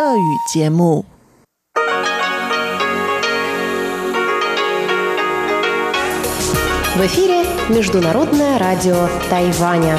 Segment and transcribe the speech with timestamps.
[0.00, 0.02] В
[7.04, 9.98] эфире Международное радио Тайваня.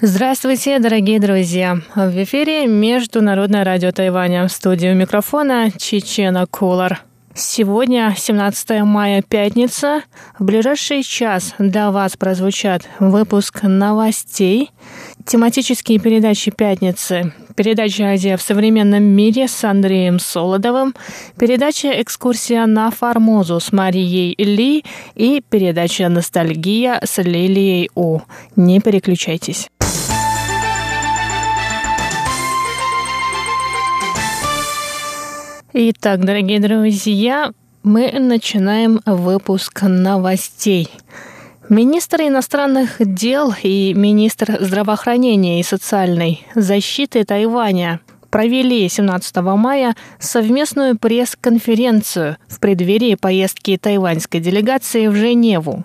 [0.00, 1.78] Здравствуйте, дорогие друзья!
[1.94, 4.48] В эфире Международное радио Тайваня.
[4.48, 7.04] В студию микрофона Чечена Кулар.
[7.38, 10.02] Сегодня 17 мая, пятница.
[10.40, 14.72] В ближайший час для вас прозвучат выпуск новостей,
[15.24, 20.94] тематические передачи пятницы, передача «Азия в современном мире» с Андреем Солодовым,
[21.38, 28.20] передача «Экскурсия на Формозу» с Марией Ли и передача «Ностальгия» с Лилией У.
[28.54, 29.68] Не переключайтесь.
[35.72, 37.52] Итак, дорогие друзья,
[37.82, 40.88] мы начинаем выпуск новостей.
[41.68, 52.36] Министр иностранных дел и министр здравоохранения и социальной защиты Тайваня провели 17 мая совместную пресс-конференцию
[52.46, 55.84] в преддверии поездки тайваньской делегации в Женеву.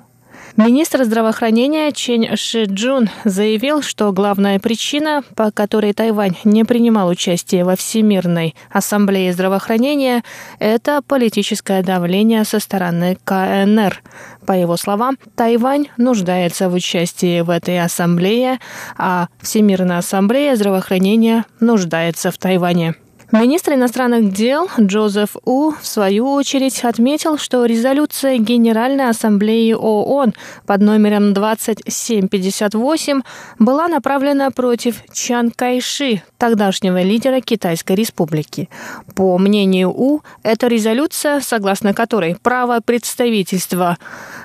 [0.57, 7.77] Министр здравоохранения Чен Шиджун заявил, что главная причина, по которой Тайвань не принимал участие во
[7.77, 10.23] Всемирной ассамблее здравоохранения,
[10.59, 14.03] это политическое давление со стороны КНР.
[14.45, 18.59] По его словам, Тайвань нуждается в участии в этой ассамблее,
[18.97, 22.95] а Всемирная ассамблея здравоохранения нуждается в Тайване.
[23.31, 30.33] Министр иностранных дел Джозеф У, в свою очередь, отметил, что резолюция Генеральной Ассамблеи ООН
[30.65, 33.21] под номером 2758
[33.57, 38.67] была направлена против Чан Кайши, тогдашнего лидера Китайской Республики.
[39.15, 43.97] По мнению У, эта резолюция, согласно которой право представительства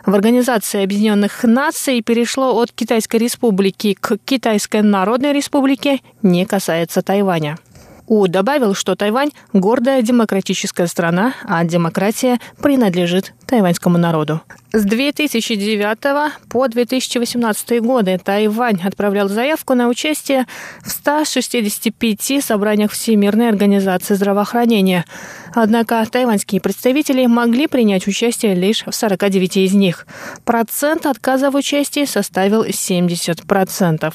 [0.04, 7.58] в Организации Объединенных Наций перешло от Китайской Республики к Китайской Народной Республике, не касается Тайваня.
[8.06, 14.40] У добавил, что Тайвань– гордая демократическая страна, а демократия принадлежит тайваньскому народу.
[14.76, 20.44] С 2009 по 2018 годы Тайвань отправлял заявку на участие
[20.84, 25.06] в 165 собраниях Всемирной организации здравоохранения.
[25.54, 30.06] Однако тайваньские представители могли принять участие лишь в 49 из них.
[30.44, 34.14] Процент отказа в участии составил 70%.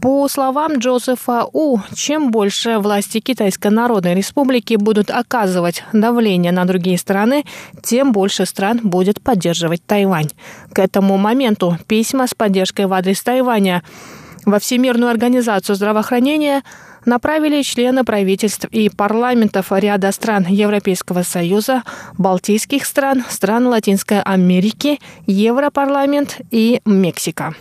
[0.00, 6.98] По словам Джозефа У, чем больше власти Китайской Народной Республики будут оказывать давление на другие
[6.98, 7.44] страны,
[7.84, 10.30] тем больше стран будет поддерживать Тайвань.
[10.72, 13.82] К этому моменту письма с поддержкой в адрес Тайваня
[14.44, 16.62] во Всемирную организацию здравоохранения
[17.04, 21.82] направили члены правительств и парламентов ряда стран Европейского Союза,
[22.18, 27.54] Балтийских стран, стран Латинской Америки, Европарламент и Мексика.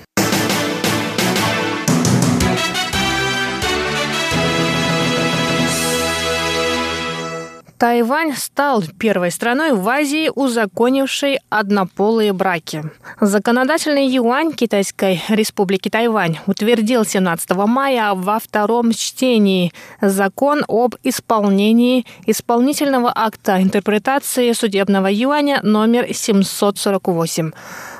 [7.77, 12.83] Тайвань стал первой страной в Азии, узаконившей однополые браки.
[13.19, 23.11] Законодательный юань Китайской республики Тайвань утвердил 17 мая во втором чтении закон об исполнении исполнительного
[23.13, 27.51] акта интерпретации судебного юаня номер 748.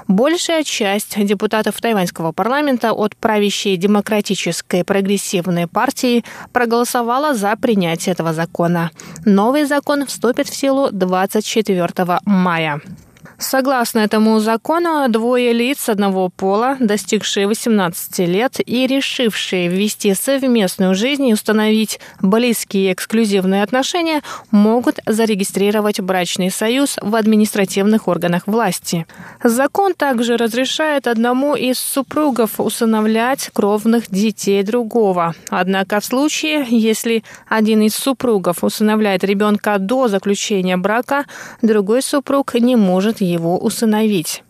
[0.08, 8.92] Большая часть депутатов тайваньского парламента от правящей демократической прогрессивной партии проголосовала за принятие этого закона.
[9.25, 12.81] Новый закон вступит в силу 24 мая.
[13.38, 21.28] Согласно этому закону, двое лиц одного пола, достигшие 18 лет и решившие ввести совместную жизнь
[21.28, 29.08] и установить близкие эксклюзивные отношения, могут зарегистрировать брачный союз в административных органах власти.
[29.44, 35.36] Закон также разрешает одному из супругов усыновлять кровных детей другого.
[35.50, 41.26] Однако в случае, если один из супругов усыновляет ребенка до заключения брака,
[41.62, 44.44] другой супруг не может его усыновить.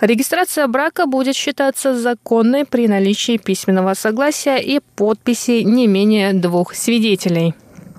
[0.00, 7.54] Регистрация брака будет считаться законной при наличии письменного согласия и подписи не менее двух свидетелей.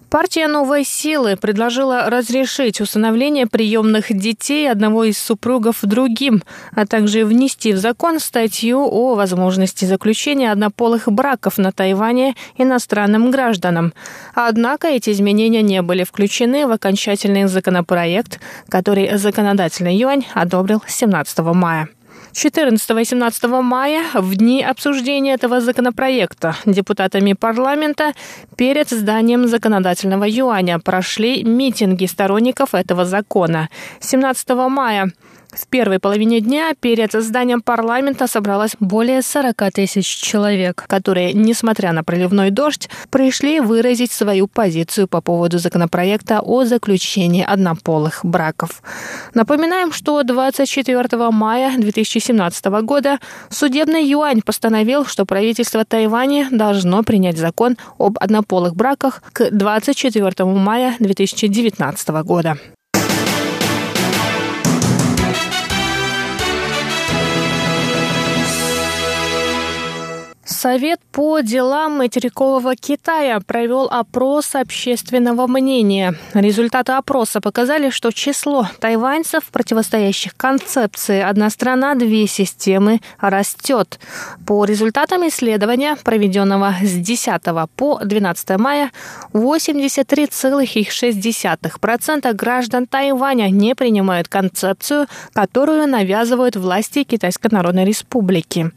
[0.10, 7.74] Партия «Новой силы» предложила разрешить усыновление приемных детей одного из супругов другим, а также внести
[7.74, 13.94] в закон статью о возможности заключения однополых браков на Тайване иностранным гражданам.
[14.34, 18.40] Однако эти изменения не были включены в окончательный законопроект,
[18.70, 21.90] который законодательный юань одобрил 17 мая.
[22.38, 28.14] 14 и 17 мая, в дни обсуждения этого законопроекта, депутатами парламента
[28.56, 33.70] перед зданием законодательного юаня прошли митинги сторонников этого закона.
[34.02, 35.12] 17 мая
[35.52, 42.04] В первой половине дня перед зданием парламента собралось более 40 тысяч человек, которые, несмотря на
[42.04, 48.84] проливной дождь, пришли выразить свою позицию по поводу законопроекта о заключении однополых браков.
[49.34, 57.78] Напоминаем, что 24 мая 2017 года судебный юань постановил, что правительство Тайваня должно принять закон
[57.98, 62.58] об однополых браках к 24 мая 2019 года.
[70.58, 76.16] Совет по делам материкового Китая провел опрос общественного мнения.
[76.34, 84.00] Результаты опроса показали, что число тайваньцев, противостоящих концепции «одна страна, две системы» растет.
[84.48, 87.40] По результатам исследования, проведенного с 10
[87.76, 88.92] по 12 мая,
[89.34, 98.72] 83,6% граждан Тайваня не принимают концепцию, которую навязывают власти Китайской Народной Республики.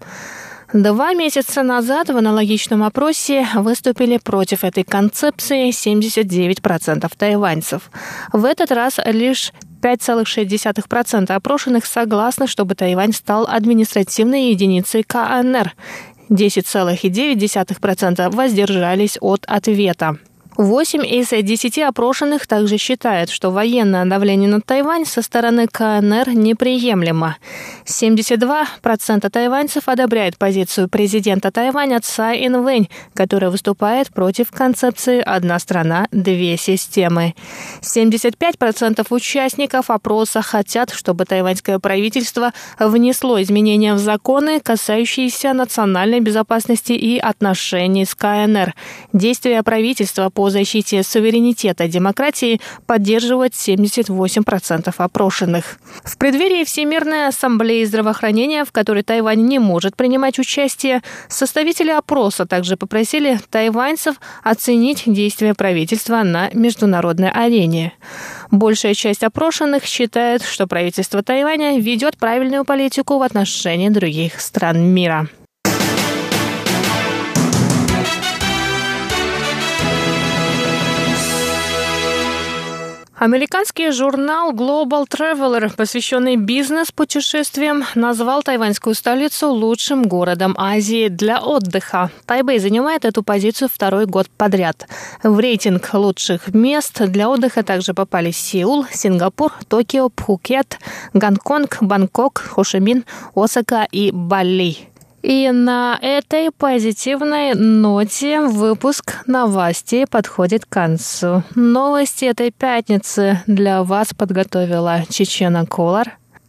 [0.73, 7.91] Два месяца назад в аналогичном опросе выступили против этой концепции 79% тайваньцев.
[8.33, 9.53] В этот раз лишь
[9.83, 15.75] 5,6% опрошенных согласны, чтобы Тайвань стал административной единицей КНР.
[16.29, 20.19] 10,9% воздержались от ответа.
[20.61, 27.39] 8 из 10 опрошенных также считают, что военное давление на Тайвань со стороны КНР неприемлемо.
[27.87, 36.59] 72% тайваньцев одобряют позицию президента Тайваня Цай Инвэнь, которая выступает против концепции «одна страна, две
[36.59, 37.35] системы».
[37.81, 47.19] 75% участников опроса хотят, чтобы тайваньское правительство внесло изменения в законы, касающиеся национальной безопасности и
[47.19, 48.75] отношений с КНР.
[49.15, 55.79] Действия правительства по защите суверенитета демократии поддерживает 78% опрошенных.
[56.05, 62.77] В преддверии Всемирной ассамблеи здравоохранения, в которой Тайвань не может принимать участие, составители опроса также
[62.77, 67.93] попросили тайваньцев оценить действия правительства на международной арене.
[68.51, 75.29] Большая часть опрошенных считает, что правительство Тайваня ведет правильную политику в отношении других стран мира.
[83.21, 92.11] Американский журнал Global Traveler, посвященный бизнес-путешествиям, назвал тайваньскую столицу лучшим городом Азии для отдыха.
[92.25, 94.89] Тайбэй занимает эту позицию второй год подряд.
[95.23, 100.79] В рейтинг лучших мест для отдыха также попали Сеул, Сингапур, Токио, Пхукет,
[101.13, 104.90] Гонконг, Бангкок, Хошимин, Осака и Бали.
[105.23, 111.43] И на этой позитивной ноте выпуск новостей подходит к концу.
[111.55, 116.07] Новости этой пятницы для вас подготовила Чечена Колор.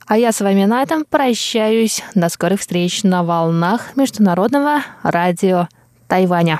[0.07, 2.03] А я с вами на этом прощаюсь.
[2.15, 5.67] До скорых встреч на волнах Международного радио
[6.07, 6.59] Тайваня.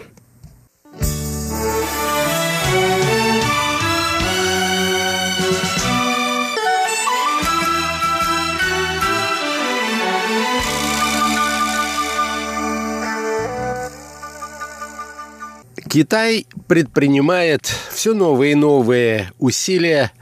[15.91, 20.13] Китай предпринимает все новые и новые усилия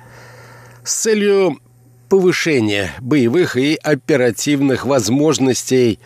[0.84, 1.60] с целью
[2.10, 6.00] повышения боевых и оперативных возможностей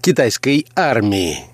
[0.00, 1.44] китайской армии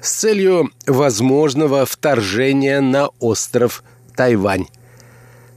[0.00, 3.82] с целью возможного вторжения на остров
[4.14, 4.68] Тайвань.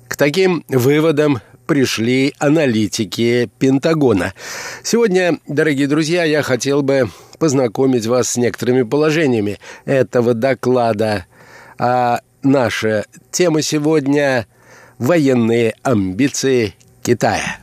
[0.07, 1.39] К таким выводам
[1.71, 4.33] пришли аналитики Пентагона.
[4.83, 7.09] Сегодня, дорогие друзья, я хотел бы
[7.39, 11.27] познакомить вас с некоторыми положениями этого доклада.
[11.79, 14.47] А наша тема сегодня–
[14.99, 17.60] военные амбиции Китая.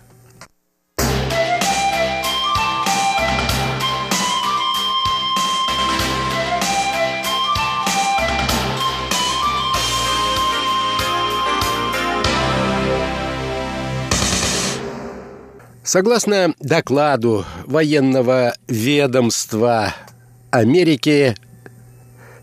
[15.88, 19.94] Согласно докладу военного ведомства
[20.50, 21.34] Америки,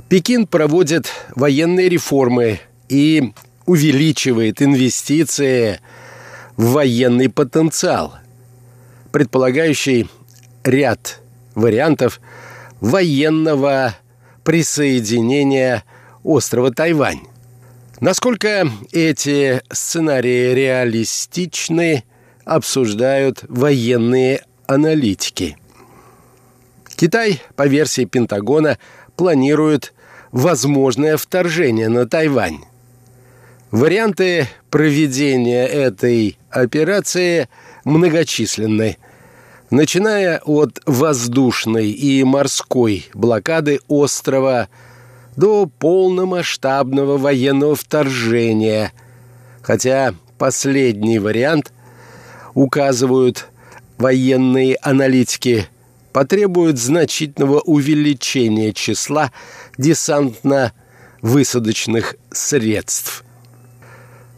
[0.09, 2.59] Пекин проводит военные реформы
[2.89, 3.33] и
[3.67, 5.79] увеличивает инвестиции
[6.57, 8.15] в военный потенциал,
[9.11, 10.09] предполагающий
[10.63, 11.19] ряд
[11.53, 12.21] вариантов
[12.81, 13.95] военного
[14.43, 15.83] присоединения
[16.23, 17.21] острова Тайвань.
[17.99, 22.05] Насколько эти сценарии реалистичны–
[22.45, 25.57] обсуждают военные аналитики.
[26.95, 28.77] Китай, по версии Пентагона,
[29.15, 29.93] планирует
[30.31, 32.59] возможное вторжение на Тайвань.
[33.71, 37.49] Варианты проведения этой операции
[37.83, 38.97] многочисленны,
[39.69, 44.69] начиная от воздушной и морской блокады острова
[45.35, 48.93] до полномасштабного военного вторжения,
[49.61, 51.73] хотя последний вариант
[52.55, 53.49] указывают
[53.99, 55.67] военные аналитики
[56.11, 59.31] потребует значительного увеличения числа
[59.77, 63.23] десантно-высадочных средств.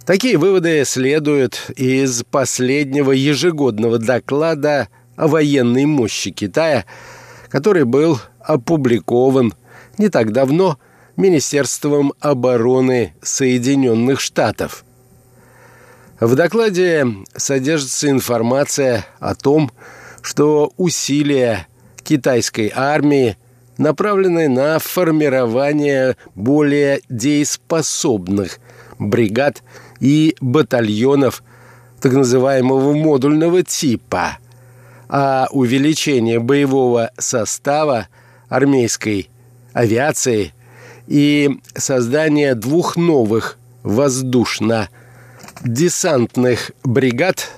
[0.06, 6.86] Такие выводы следуют из последнего ежегодного доклада о военной мощи Китая,
[7.50, 9.54] который был опубликован
[9.98, 10.80] не так давно
[11.16, 14.84] Министерством обороны Соединенных Штатов.
[16.20, 17.06] В докладе
[17.36, 19.72] содержится информация о том,
[20.24, 21.68] что усилия
[22.04, 23.38] китайской армии
[23.78, 28.60] направлены на формирование более дееспособных
[28.98, 29.62] бригад
[30.00, 31.44] и батальонов
[32.02, 34.40] так называемого модульного типа,
[35.10, 38.08] а увеличение боевого состава
[38.50, 39.30] армейской
[39.74, 40.54] авиации
[41.06, 43.60] и создание двух новых
[45.68, 47.50] воздушно-десантных бригад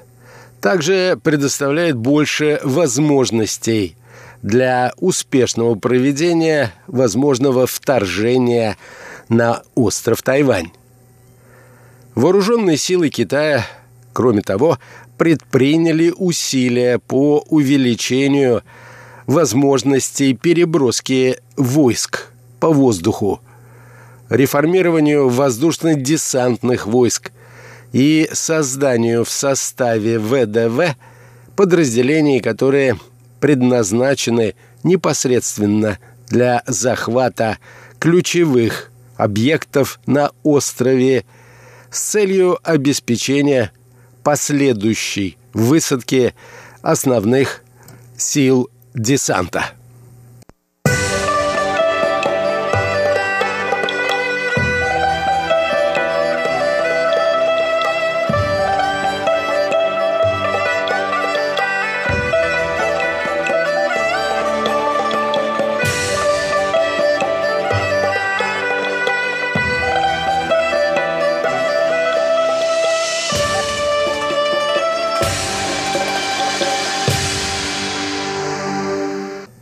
[0.61, 3.95] также предоставляет больше возможностей
[4.41, 8.77] для успешного проведения возможного вторжения
[9.29, 10.71] на остров Тайвань.
[12.15, 13.65] Вооруженные силы Китая,
[14.13, 14.79] кроме того,
[15.17, 18.63] предприняли усилия по увеличению
[19.27, 23.39] возможностей переброски войск по воздуху,
[24.29, 27.31] реформированию воздушно-десантных войск
[27.91, 30.96] и созданию в составе ВДВ
[31.55, 33.00] подразделений, которые
[33.39, 37.58] предназначены непосредственно для захвата
[38.00, 41.25] ключевых объектов на острове
[41.91, 43.72] с целью обеспечения
[44.24, 46.34] последующей высадки
[46.81, 47.63] основных
[48.15, 49.72] сил десанта.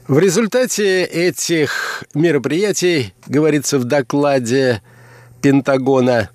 [0.08, 4.82] В результате этих мероприятий, говорится в докладе
[5.42, 6.30] Пентагона,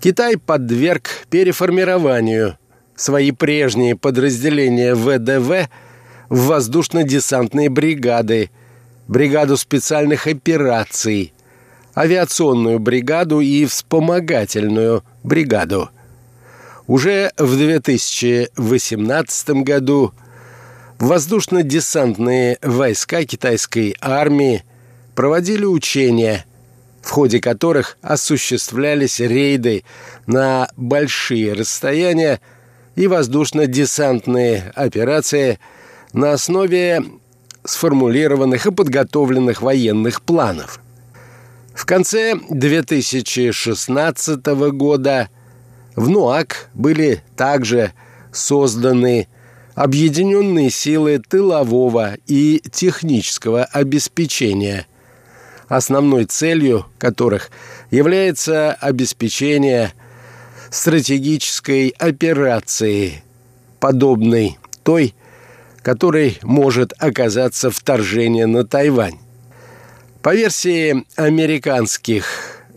[0.00, 2.58] Китай подверг переформированию
[2.94, 5.70] свои прежние подразделения ВДВ
[6.28, 8.50] в воздушно-десантные бригады,
[9.08, 11.32] бригаду специальных операций,
[11.96, 15.88] авиационную бригаду и вспомогательную бригаду.
[16.86, 20.12] Уже в 2018 году–
[20.98, 24.64] воздушно-десантные войска китайской армии
[25.14, 26.44] проводили учения,
[27.02, 29.84] в ходе которых осуществлялись рейды
[30.26, 32.40] на большие расстояния
[32.96, 35.58] и воздушно-десантные операции
[36.12, 37.04] на основе
[37.64, 40.80] сформулированных и подготовленных военных планов.
[41.74, 45.28] В конце 2016 года
[45.96, 47.92] в НУАК были также
[48.32, 49.28] созданы
[49.74, 54.86] объединенные силы тылового и технического обеспечения,
[55.68, 57.50] основной целью которых
[57.90, 59.92] является обеспечение
[60.70, 63.22] стратегической операции,
[63.80, 65.14] подобной той,
[65.82, 69.18] которой может оказаться вторжение на Тайвань.
[70.22, 72.24] По версии американских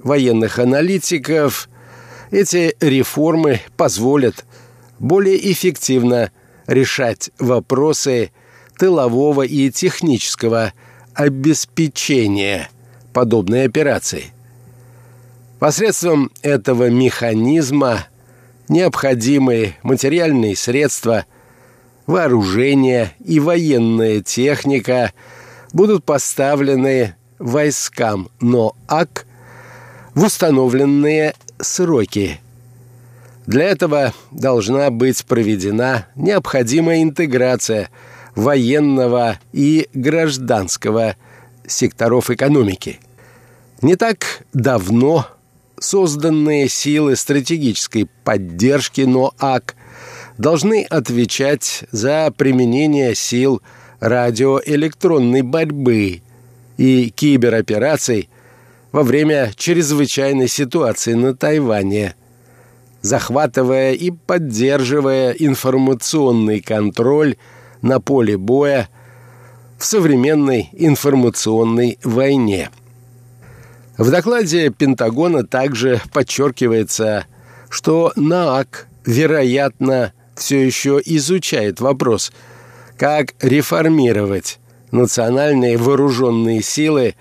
[0.04, 1.70] военных аналитиков,
[2.30, 4.46] эти реформы позволят
[5.00, 6.32] более эффективно
[6.68, 8.32] решать вопросы
[8.78, 10.74] тылового и технического
[11.14, 12.70] обеспечения
[13.14, 14.26] подобной операции.
[15.60, 18.08] Посредством этого механизма
[18.68, 21.26] необходимые материальные средства,
[22.06, 25.14] вооружение и военная техника
[25.74, 29.26] будут поставлены войскам НОАК
[30.14, 32.40] в установленные сроки–
[33.48, 37.90] для этого должна быть проведена необходимая интеграция
[38.36, 41.16] военного и гражданского
[41.66, 43.00] секторов экономики.
[43.82, 45.28] Не так давно
[45.80, 49.76] созданные силы стратегической поддержки НОАК
[50.38, 53.62] должны отвечать за применение сил
[54.00, 56.22] радиоэлектронной борьбы
[56.78, 58.30] и киберопераций
[58.92, 62.16] во время чрезвычайной ситуации на Тайване,
[63.08, 67.38] захватывая и поддерживая информационный контроль
[67.82, 68.90] на поле боя
[69.78, 72.70] в современной информационной войне.
[73.98, 77.26] В докладе Пентагона также подчеркивается,
[77.70, 82.32] что НААК, вероятно, все еще изучает вопрос,
[82.98, 84.60] как реформировать
[84.92, 87.16] национальные вооруженные силы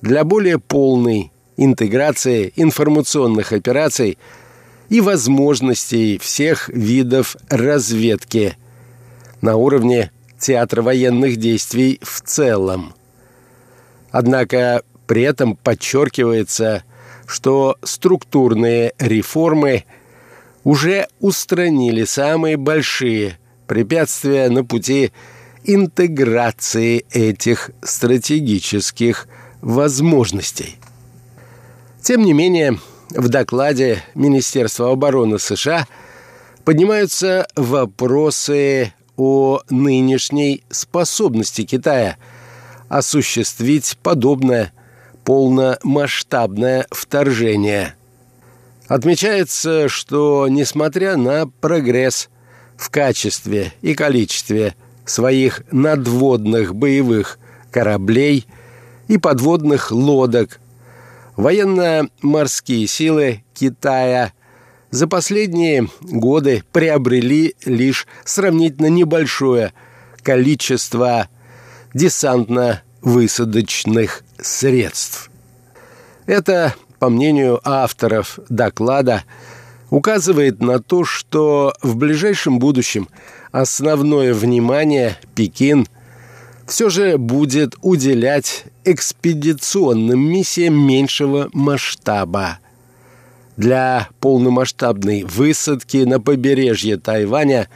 [0.00, 4.18] для более полной интеграции информационных операций
[4.88, 8.56] и возможностей всех видов разведки
[9.40, 12.94] на уровне театра военных действий в целом.
[14.10, 16.84] Однако при этом подчеркивается,
[17.26, 19.84] что структурные реформы
[20.64, 25.12] уже устранили самые большие препятствия на пути
[25.64, 29.28] интеграции этих стратегических
[29.60, 30.76] возможностей.
[32.02, 32.78] Тем не менее,
[33.10, 35.86] в докладе Министерства обороны США
[36.64, 42.16] поднимаются вопросы о нынешней способности Китая
[42.88, 44.72] осуществить подобное
[45.24, 47.94] полномасштабное вторжение.
[48.88, 52.28] Отмечается, что несмотря на прогресс
[52.76, 57.38] в качестве и количестве своих надводных боевых
[57.70, 58.46] кораблей
[59.08, 60.60] и подводных лодок,
[61.36, 64.32] военно-морские силы Китая
[64.90, 69.72] за последние годы приобрели лишь сравнительно небольшое
[70.22, 71.28] количество
[71.94, 75.30] десантно-высадочных средств.
[76.26, 79.22] Это, по мнению авторов доклада,
[79.90, 83.08] указывает на то, что в ближайшем будущем
[83.52, 85.86] основное внимание Пекин
[86.66, 92.58] все же будет уделять экспедиционным миссиям меньшего масштаба.
[93.56, 97.68] Для полномасштабной высадки на побережье Тайваня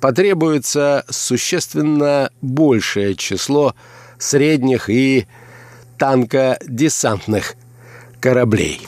[0.00, 3.74] потребуется существенно большее число
[4.18, 5.26] средних и
[5.98, 7.54] танкодесантных
[8.20, 8.80] кораблей.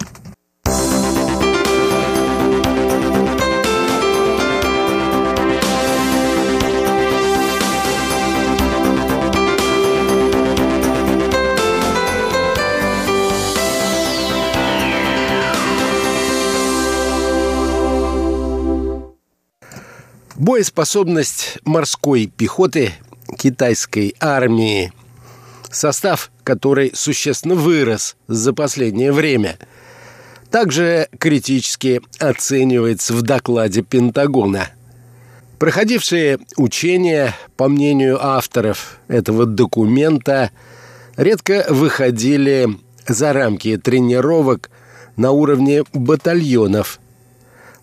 [20.39, 22.93] Боеспособность морской пехоты
[23.39, 24.93] китайской армии,
[25.71, 29.57] состав которой существенно вырос за последнее время,
[30.51, 34.69] также критически оценивается в докладе Пентагона.
[35.59, 40.51] Проходившие учения, по мнению авторов этого документа,
[41.17, 42.69] редко выходили
[43.09, 44.69] за рамки тренировок
[45.17, 47.01] на уровне батальонов–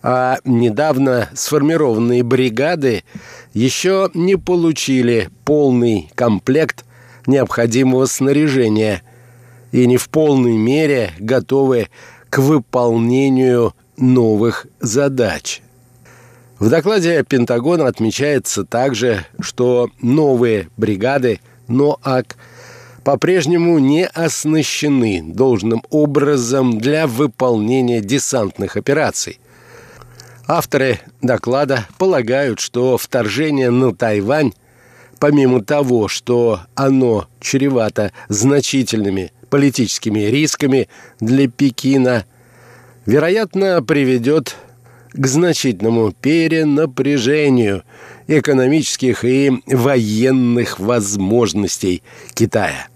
[0.06, 3.04] а недавно сформированные бригады
[3.54, 6.84] еще не получили полный комплект
[7.26, 9.00] необходимого снаряжения
[9.72, 11.88] и не в полной мере готовы
[12.28, 15.62] к выполнению новых задач.
[16.58, 22.36] В докладе Пентагона отмечается также, что новые бригады НОАК
[23.04, 29.38] по-прежнему не оснащены должным образом для выполнения десантных операций,
[30.46, 34.52] Авторы доклада полагают, что вторжение на Тайвань,
[35.18, 42.26] помимо того, что оно чревато значительными политическими рисками для Пекина,
[43.06, 44.56] вероятно, приведет
[45.14, 47.84] к значительному перенапряжению
[48.26, 52.02] экономических и военных возможностей
[52.34, 52.88] Китая.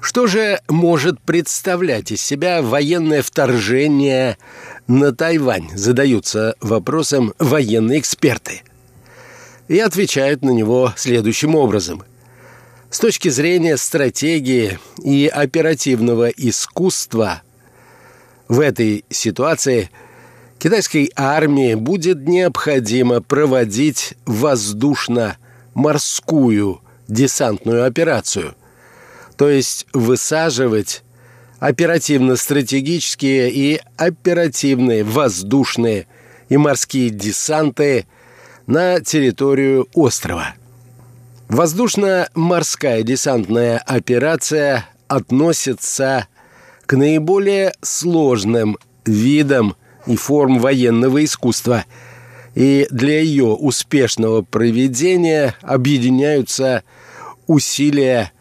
[0.00, 4.38] Что же может представлять из себя военное вторжение
[4.86, 8.62] на Тайвань задаются вопросом военные эксперты.
[9.66, 12.04] И отвечают на него следующим образом.
[12.90, 17.42] С точки зрения стратегии и оперативного искусства
[18.48, 19.90] в этой ситуации
[20.58, 28.54] китайской армии будет необходимо проводить воздушно-морскую десантную операцию,
[29.38, 31.04] то есть высаживать
[31.60, 36.08] оперативно-стратегические и оперативные воздушные
[36.48, 38.06] и морские десанты
[38.66, 40.54] на территорию острова.
[41.48, 46.26] Воздушно-морская десантная операция относится
[46.86, 51.84] к наиболее сложным видам и форм военного искусства,
[52.56, 56.82] и для ее успешного проведения объединяются
[57.46, 58.32] усилия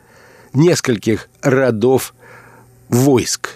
[0.53, 2.13] нескольких родов
[2.89, 3.55] войск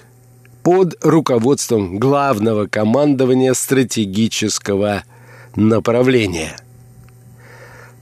[0.63, 5.03] под руководством главного командования стратегического
[5.55, 6.57] направления.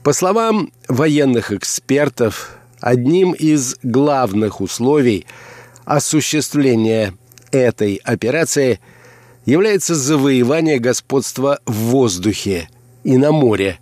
[0.02, 5.26] По словам военных экспертов, одним из главных условий
[5.84, 7.14] осуществления
[7.50, 8.80] этой операции
[9.44, 12.68] является завоевание господства в воздухе
[13.04, 13.78] и на море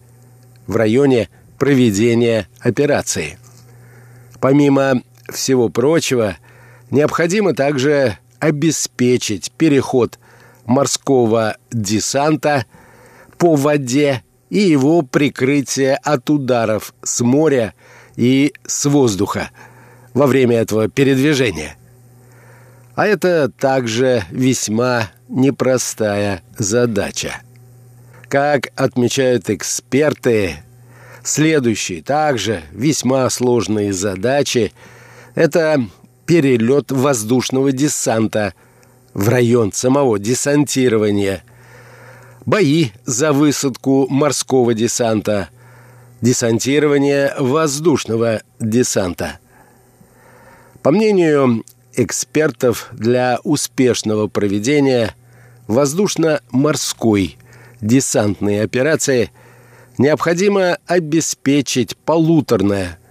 [0.67, 3.39] в районе проведения операции.
[4.41, 6.37] Помимо всего прочего,
[6.91, 10.19] необходимо также обеспечить переход
[10.65, 12.67] морского десанта
[13.37, 17.75] по воде и его прикрытие от ударов с моря
[18.17, 19.51] и с воздуха
[20.15, 21.77] во время этого передвижения.
[22.95, 27.41] А это также весьма непростая задача.
[28.29, 30.57] Как отмечают эксперты,
[31.23, 34.73] следующие также весьма сложные задачи–
[35.35, 35.87] это
[36.27, 38.55] перелет воздушного десанта
[39.15, 41.43] в район самого десантирования,
[42.45, 45.49] бои за высадку морского десанта,
[46.21, 49.39] десантирование воздушного десанта.
[50.83, 55.15] По мнению экспертов, для успешного проведения
[55.67, 57.37] воздушно-морской
[57.81, 59.31] десантной операции
[59.99, 62.99] необходимо обеспечить полуторное–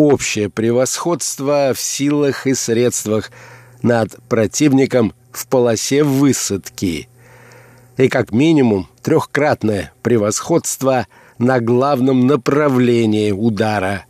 [0.00, 3.30] общее превосходство в силах и средствах
[3.82, 7.08] над противником в полосе высадки.
[7.98, 11.06] И как минимум трехкратное превосходство
[11.38, 14.06] на главном направлении удара,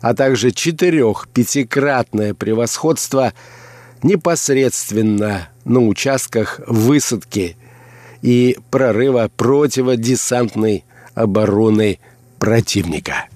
[0.00, 3.32] а также четырех-пятикратное превосходство
[4.02, 7.56] непосредственно на участках высадки
[8.22, 10.84] и прорыва противодесантной
[11.18, 11.98] обороны
[12.38, 13.28] противника.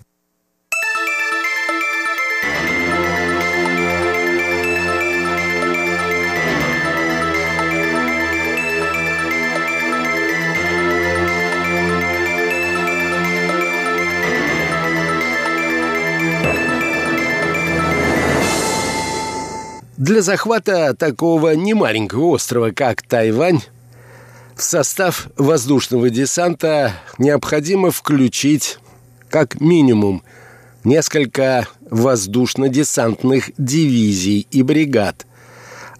[20.02, 23.60] Для захвата такого немаленького острова, как Тайвань,
[24.56, 28.78] в состав воздушного десанта необходимо включить
[29.28, 30.22] как минимум
[30.84, 35.26] несколько воздушно-десантных дивизий и бригад,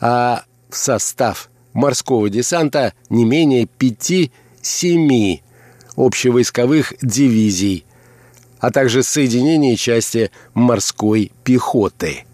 [0.01, 5.43] а в состав морского десанта не менее пяти-семи
[5.97, 7.85] общевойсковых дивизий,
[8.61, 12.25] а также соединения части морской пехоты–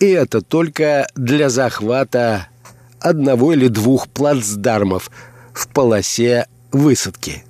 [0.00, 2.48] и это только для захвата
[3.00, 5.10] одного или двух плацдармов
[5.52, 7.44] в полосе высадки.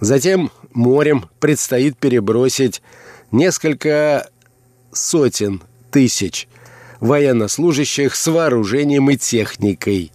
[0.00, 2.82] Затем морем предстоит перебросить
[3.30, 4.28] несколько
[4.92, 6.48] сотен тысяч
[7.00, 10.12] военнослужащих с вооружением и техникой,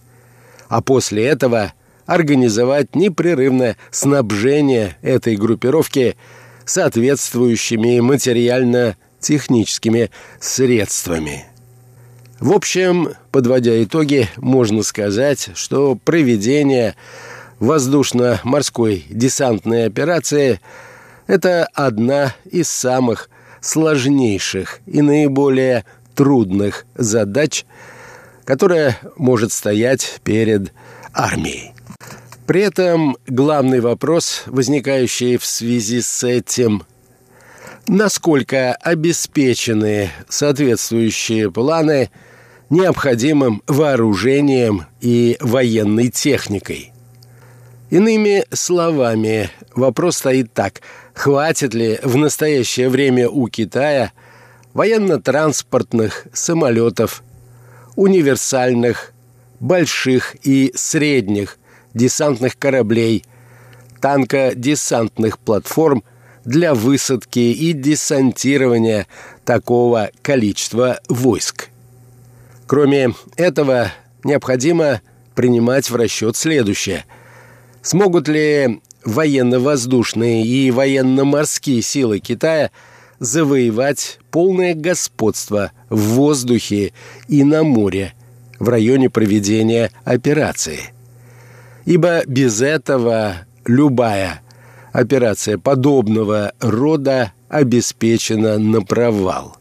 [0.68, 1.72] а после этого
[2.06, 6.16] организовать непрерывное снабжение этой группировки
[6.66, 11.46] соответствующими материально техническими средствами.
[12.40, 16.96] В общем, подводя итоги, можно сказать, что проведение
[17.60, 20.60] воздушно-морской десантной операции–
[21.26, 27.64] это одна из самых сложнейших и наиболее трудных задач,
[28.44, 30.72] которая может стоять перед
[31.14, 31.72] армией.
[32.46, 36.82] При этом главный вопрос, возникающий в связи с этим–
[37.86, 42.10] насколько обеспечены соответствующие планы
[42.74, 46.92] необходимым вооружением и военной техникой.
[47.90, 50.80] Иными словами, вопрос стоит так.
[51.14, 54.12] Хватит ли в настоящее время у Китая
[54.72, 57.22] военно-транспортных самолетов,
[57.94, 59.12] универсальных,
[59.60, 61.58] больших и средних
[61.94, 63.24] десантных кораблей,
[64.00, 66.02] танкодесантных платформ–
[66.44, 69.06] для высадки и десантирования
[69.44, 71.70] такого количества войск.
[72.66, 73.92] Кроме этого,
[74.24, 75.02] необходимо
[75.34, 77.04] принимать в расчет следующее.
[77.82, 82.70] Смогут ли военно-воздушные и военно-морские силы Китая
[83.18, 86.92] завоевать полное господство в воздухе
[87.28, 88.14] и на море
[88.58, 90.94] в районе проведения операции?
[91.84, 94.40] Ибо без этого любая
[94.92, 99.58] операция подобного рода обеспечена на провал.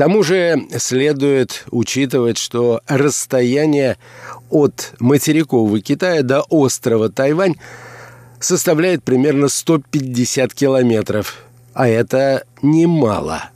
[0.00, 3.98] Тому же следует учитывать, что расстояние
[4.48, 7.56] от материкового Китая до острова Тайвань
[8.38, 13.50] составляет примерно 150 километров, а это немало.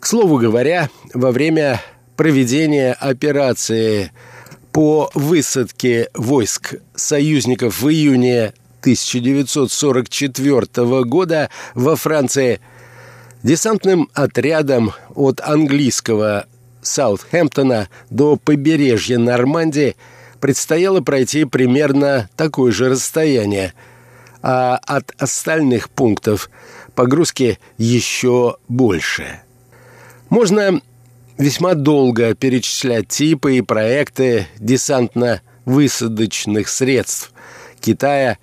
[0.00, 1.82] К слову говоря, во время
[2.16, 4.12] проведения операции
[4.72, 12.60] по высадке войск союзников в июне 1944 года во Франции
[13.44, 16.46] десантным отрядом от английского
[16.82, 19.96] Саутхэмптона до побережья Нормандии
[20.40, 23.74] предстояло пройти примерно такое же расстояние,
[24.42, 26.50] а от остальных пунктов
[26.94, 29.40] погрузки еще больше.
[30.30, 30.80] Можно
[31.38, 37.32] весьма долго перечислять типы и проекты десантно-высадочных средств
[37.80, 38.38] Китая,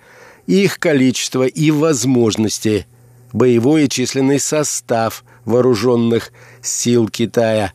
[0.46, 2.86] их количество и возможности,
[3.32, 7.72] боевой и численный состав вооруженных сил Китая.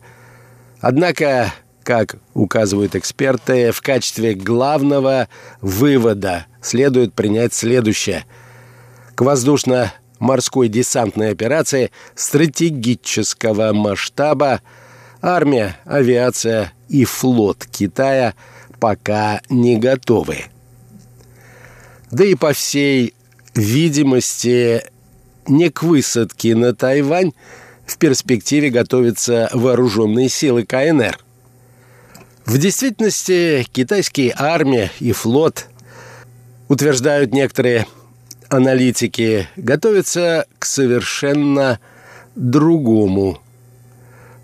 [0.80, 5.28] Однако, как указывают эксперты, в качестве главного
[5.60, 8.24] вывода следует принять следующее.
[9.14, 14.60] К воздушно-морской десантной операции стратегического масштаба
[15.20, 18.34] армия, авиация и флот Китая
[18.78, 20.44] пока не готовы.
[22.10, 23.14] Да и по всей
[23.54, 24.84] видимости,
[25.48, 27.32] не к высадке на Тайвань
[27.86, 31.18] в перспективе готовятся вооруженные силы КНР.
[32.44, 35.66] В действительности китайские армия и флот,
[36.68, 37.86] утверждают некоторые
[38.48, 41.80] аналитики, готовятся к совершенно
[42.34, 43.38] другому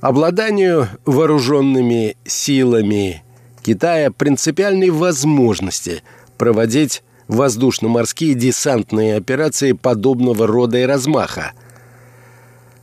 [0.01, 3.23] обладанию вооруженными силами
[3.63, 6.03] Китая принципиальной возможности
[6.37, 11.53] проводить воздушно-морские десантные операции подобного рода и размаха.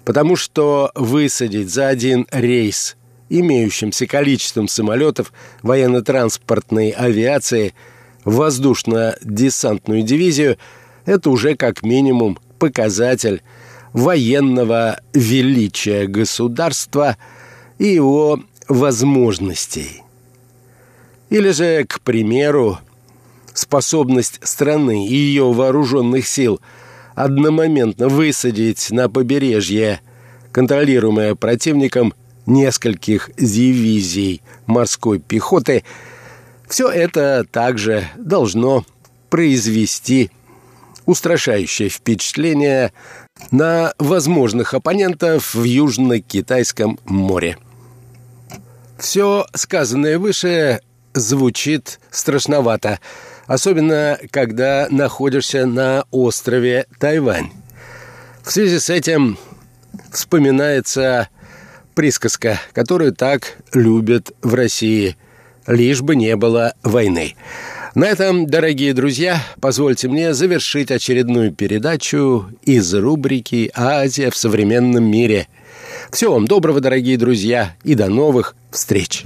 [0.05, 2.97] Потому что высадить за один рейс
[3.29, 7.73] имеющимся количеством самолетов военно-транспортной авиации
[8.25, 10.57] воздушно-десантную дивизию–
[11.05, 13.41] это уже как минимум показатель–
[13.93, 17.17] военного величия государства
[17.77, 20.03] и его возможностей.
[21.29, 22.79] Или же, к примеру,
[23.53, 26.61] способность страны и ее вооруженных сил
[27.15, 30.01] одномоментно высадить на побережье,
[30.51, 32.13] контролируемое противником
[32.45, 35.83] нескольких дивизий морской пехоты,
[36.67, 38.85] все это также должно
[39.29, 40.31] произвести
[41.05, 42.93] устрашающее впечатление
[43.49, 47.57] на возможных оппонентов в Южно-Китайском море.
[48.97, 50.79] Все сказанное выше
[51.13, 52.99] звучит страшновато,
[53.51, 57.49] особенно когда находишься на острове Тайвань.
[58.43, 59.37] В связи с этим
[60.09, 61.27] вспоминается
[61.93, 65.17] присказка, которую так любят в России,
[65.67, 67.35] лишь бы не было войны.
[67.93, 75.49] На этом, дорогие друзья, позвольте мне завершить очередную передачу из рубрики «Азия в современном мире».
[76.09, 79.25] Всего вам доброго, дорогие друзья, и до новых встреч!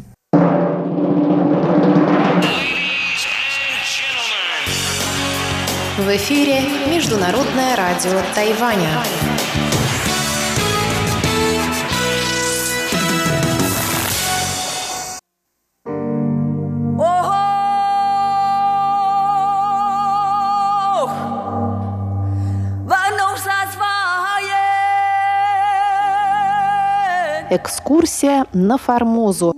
[5.97, 8.89] В эфире Международное радио Тайваня.
[27.49, 29.53] Экскурсия на Формозу.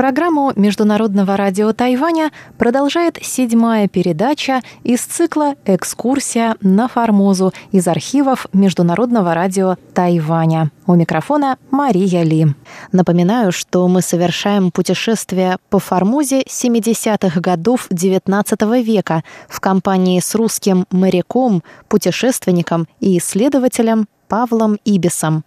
[0.00, 9.34] Программу Международного радио Тайваня продолжает седьмая передача из цикла «Экскурсия на Формозу» из архивов Международного
[9.34, 10.70] радио Тайваня.
[10.86, 12.46] У микрофона Мария Ли.
[12.92, 20.86] Напоминаю, что мы совершаем путешествие по Формозе 70-х годов XIX века в компании с русским
[20.90, 25.44] моряком, путешественником и исследователем Павлом Ибисом.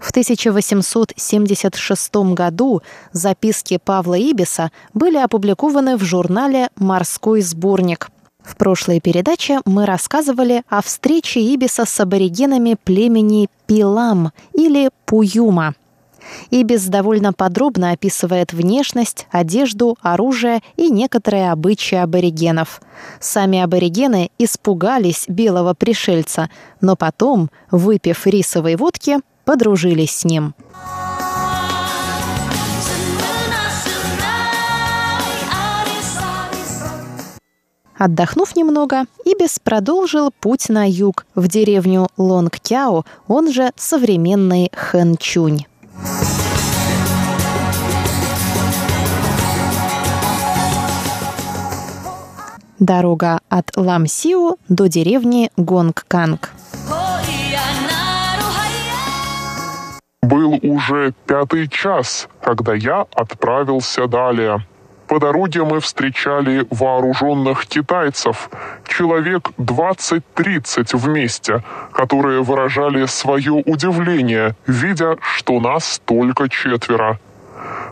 [0.00, 8.10] В 1876 году записки Павла Ибиса были опубликованы в журнале «Морской сборник».
[8.42, 15.74] В прошлой передаче мы рассказывали о встрече Ибиса с аборигенами племени Пилам или Пуюма.
[16.50, 22.80] Ибис довольно подробно описывает внешность, одежду, оружие и некоторые обычаи аборигенов.
[23.20, 30.52] Сами аборигены испугались белого пришельца, но потом, выпив рисовой водки, подружились с ним.
[37.96, 45.64] Отдохнув немного, Ибис продолжил путь на юг, в деревню Лонгкяо, он же современный Хэнчунь.
[52.78, 56.50] Дорога от Ламсиу до деревни Гонгканг.
[56.90, 57.17] Oh,
[60.28, 64.58] Был уже пятый час, когда я отправился далее.
[65.06, 68.50] По дороге мы встречали вооруженных китайцев,
[68.86, 77.18] человек 20-30 вместе, которые выражали свое удивление, видя, что нас только четверо.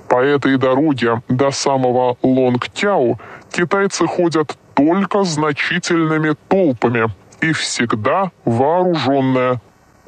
[0.09, 3.19] По этой дороге до самого Лонгтяу
[3.51, 7.07] китайцы ходят только значительными толпами
[7.41, 9.59] и всегда вооруженные.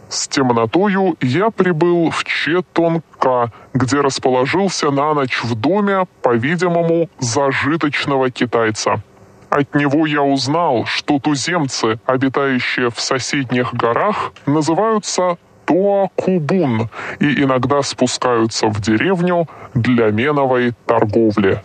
[0.08, 9.02] С темнотою я прибыл в Четонка, где расположился на ночь в доме, по-видимому, зажиточного китайца.
[9.50, 16.88] От него я узнал, что туземцы, обитающие в соседних горах, называются Туакубун
[17.20, 21.62] и иногда спускаются в деревню для меновой торговли.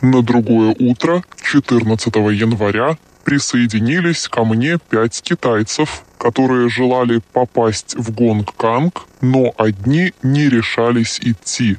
[0.00, 9.06] На другое утро, 14 января, присоединились ко мне пять китайцев, которые желали попасть в Гонг-Канг,
[9.20, 11.78] но одни не решались идти.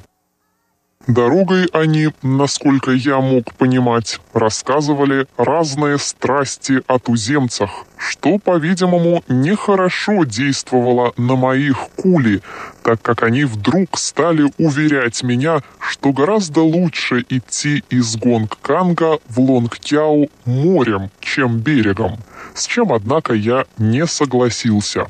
[1.08, 11.14] Дорогой они, насколько я мог понимать, рассказывали разные страсти о туземцах, что, по-видимому, нехорошо действовало
[11.16, 12.42] на моих кули,
[12.82, 20.30] так как они вдруг стали уверять меня, что гораздо лучше идти из Гонг-Канга в Лонгтяу
[20.46, 22.18] морем, чем берегом,
[22.56, 25.06] с чем, однако, я не согласился.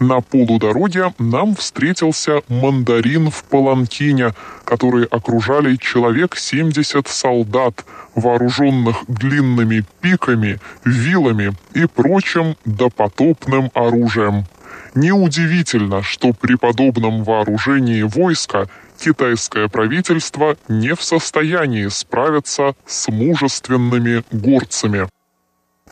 [0.00, 4.32] На полудороге нам встретился мандарин в паланкине,
[4.64, 7.84] который окружали человек 70 солдат,
[8.14, 14.46] вооруженных длинными пиками, вилами и прочим допотопным оружием.
[14.94, 25.08] Неудивительно, что при подобном вооружении войска китайское правительство не в состоянии справиться с мужественными горцами.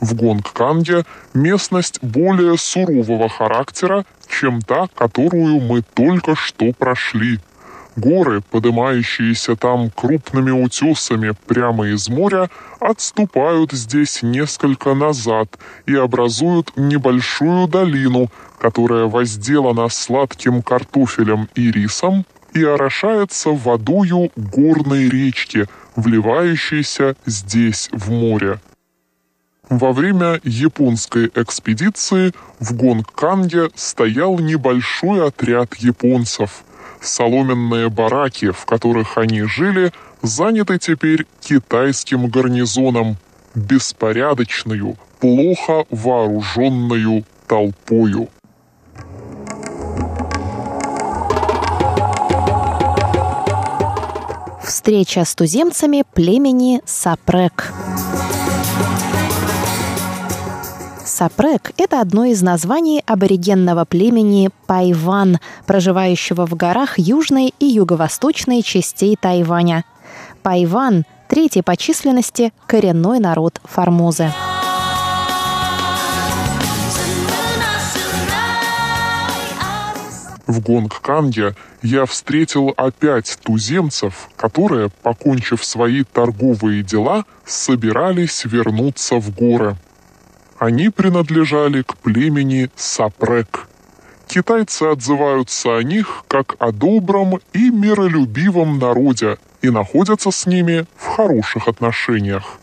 [0.00, 7.40] В Гонгканге местность более сурового характера, чем та, которую мы только что прошли.
[7.96, 17.66] Горы, поднимающиеся там крупными утесами прямо из моря, отступают здесь несколько назад и образуют небольшую
[17.66, 18.30] долину,
[18.60, 28.60] которая возделана сладким картофелем и рисом и орошается водою горной речки, вливающейся здесь в море.
[29.70, 36.64] Во время японской экспедиции в Гонгканге стоял небольшой отряд японцев.
[37.02, 43.18] Соломенные бараки, в которых они жили, заняты теперь китайским гарнизоном,
[43.54, 48.28] беспорядочную, плохо вооруженную толпою.
[54.62, 57.72] Встреча с туземцами племени Сапрек.
[61.18, 69.16] Сапрек– это одно из названий аборигенного племени Пайван, проживающего в горах южной и юго-восточной частей
[69.20, 69.84] Тайваня.
[70.44, 74.32] Пайван– третий по численности коренной народ Формозы.
[80.46, 89.76] В Гонгканге я встретил опять туземцев, которые, покончив свои торговые дела, собирались вернуться в горы.
[90.58, 93.68] Они принадлежали к племени Сапрек.
[94.26, 101.06] Китайцы отзываются о них как о добром и миролюбивом народе и находятся с ними в
[101.06, 102.58] хороших отношениях.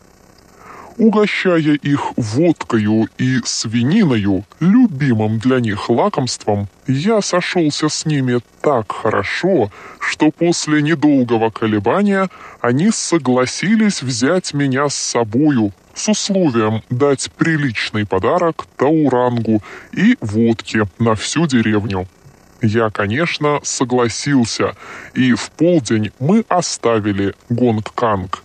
[0.98, 9.72] Угощая их водкою и свининою, любимым для них лакомством, я сошелся с ними так хорошо,
[10.00, 12.30] что после недолгого колебания
[12.62, 21.16] они согласились взять меня с собою с условием дать приличный подарок Таурангу и водки на
[21.16, 22.08] всю деревню.
[22.62, 24.76] Я, конечно, согласился,
[25.14, 28.44] и в полдень мы оставили Гонг-Канг.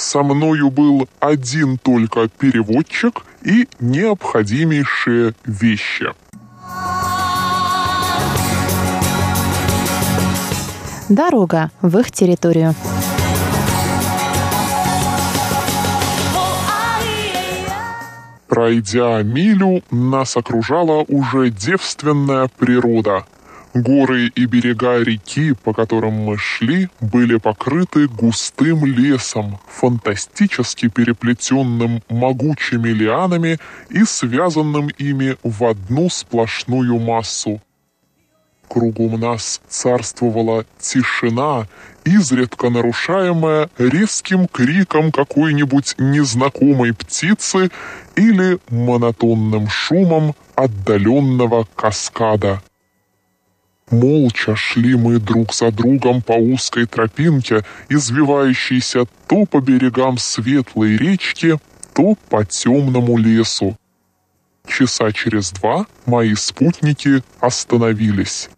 [0.00, 6.14] Со мною был один только переводчик и необходимейшие вещи.
[11.10, 12.74] Дорога в их территорию.
[18.48, 23.26] Пройдя милю, нас окружала уже девственная природа.
[23.74, 32.88] Горы и берега реки, по которым мы шли, были покрыты густым лесом, фантастически переплетенным могучими
[32.88, 33.58] лианами
[33.88, 37.60] и связанным ими в одну сплошную массу.
[38.66, 41.68] Кругом нас царствовала тишина,
[42.04, 47.70] изредка нарушаемая резким криком какой-нибудь незнакомой птицы
[48.16, 52.62] или монотонным шумом отдаленного каскада.
[53.90, 61.58] Молча шли мы друг за другом по узкой тропинке, извивающейся то по берегам светлой речки,
[61.92, 63.76] то по темному лесу.
[64.66, 68.50] Часа через два мои спутники остановились.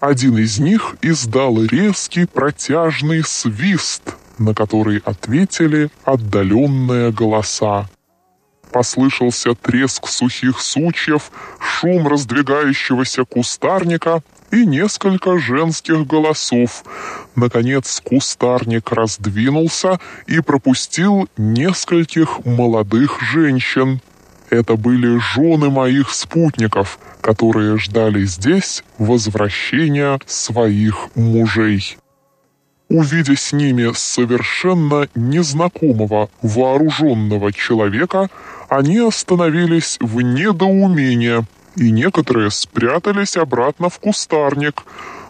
[0.00, 7.88] Один из них издал резкий протяжный свист, на который ответили отдаленные голоса.
[8.70, 14.22] Послышался треск сухих сучьев, шум раздвигающегося кустарника
[14.52, 16.84] и несколько женских голосов.
[17.34, 24.00] Наконец кустарник раздвинулся и пропустил нескольких молодых женщин.
[24.50, 31.96] Это были жены моих спутников, которые ждали здесь возвращения своих мужей.
[32.90, 38.28] Увидя с ними совершенно незнакомого вооруженного человека,
[38.68, 41.46] они остановились в недоумении,
[41.76, 44.84] и некоторые спрятались обратно в кустарник.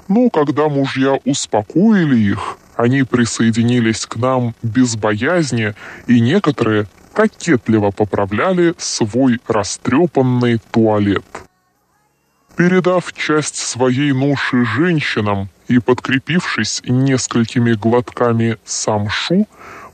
[0.09, 5.75] Но когда мужья успокоили их, они присоединились к нам без боязни,
[6.07, 11.25] и некоторые кокетливо поправляли свой растрепанный туалет.
[12.57, 19.47] Передав часть своей ноши женщинам и подкрепившись несколькими глотками самшу,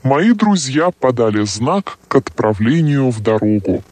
[0.03, 3.83] мои друзья подали знак к отправлению в дорогу.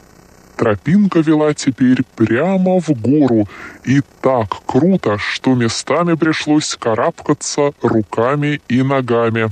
[0.57, 3.47] Тропинка вела теперь прямо в гору.
[3.85, 9.51] И так круто, что местами пришлось карабкаться руками и ногами.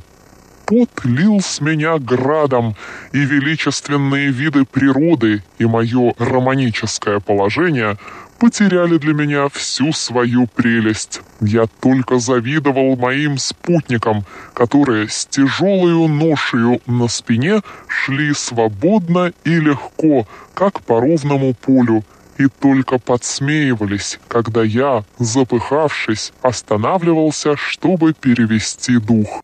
[0.66, 2.76] Пот лил с меня градом,
[3.12, 8.00] и величественные виды природы и мое романическое положение
[8.38, 11.22] потеряли для меня всю свою прелесть.
[11.42, 20.28] Я только завидовал моим спутникам, которые с тяжелою ношею на спине шли свободно и легко,
[20.54, 22.04] как по ровному полю,
[22.38, 29.42] и только подсмеивались, когда я, запыхавшись, останавливался, чтобы перевести дух.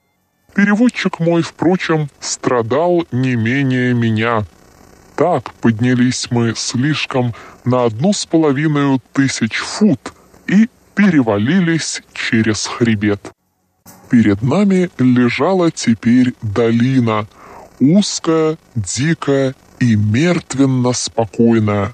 [0.53, 4.43] Переводчик мой, впрочем, страдал не менее меня.
[5.16, 7.34] Так поднялись мы слишком
[7.66, 10.14] на одну с половиной тысяч фут
[10.47, 13.32] и перевалились через хребет.
[14.09, 17.28] Перед нами лежала теперь долина,
[17.80, 21.93] узкая, дикая и мертвенно спокойная.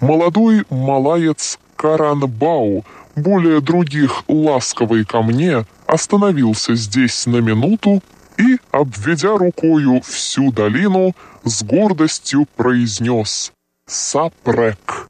[0.00, 2.84] Молодой малаец Каранбау,
[3.16, 8.02] более других ласковый ко мне, остановился здесь на минуту
[8.36, 13.52] и, обведя рукою всю долину, с гордостью произнес
[13.86, 15.08] «Сапрек».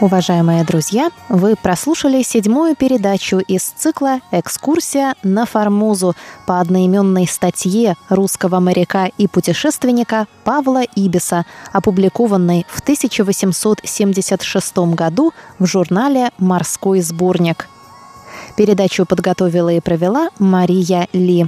[0.00, 6.14] Уважаемые друзья, вы прослушали седьмую передачу из цикла «Экскурсия на Формозу»
[6.46, 16.30] по одноименной статье русского моряка и путешественника Павла Ибиса, опубликованной в 1876 году в журнале
[16.38, 17.66] «Морской сборник».
[18.58, 21.46] Передачу подготовила и провела Мария Ли.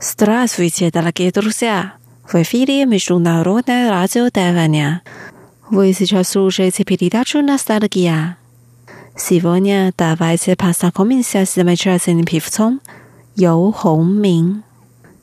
[0.00, 1.98] Здравствуйте, дорогие друзья!
[2.30, 5.00] В эфире Международное радио Тайваня.
[5.70, 8.36] Вы сейчас слушаете передачу «Ностальгия».
[9.16, 12.82] Сегодня давайте познакомимся с замечательным певцом
[13.34, 14.62] Йоу Хонг Мин.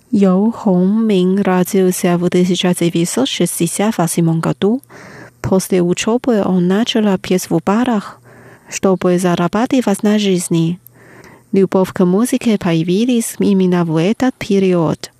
[0.09, 4.81] Йоу Хонг Мин родился в 1968 году.
[5.41, 8.19] После учебы он начал петь в барах,
[8.67, 10.79] чтобы зарабатывать на жизни–
[11.55, 15.13] Любовь к музыке появилась именно в этот период.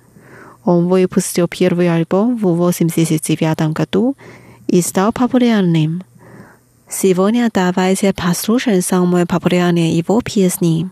[0.66, 4.16] Он выпустил первый альбом в 1989 году
[4.66, 6.02] и стал популярным.
[6.90, 10.90] Сегодня давайте послушаем самые популярные его песни.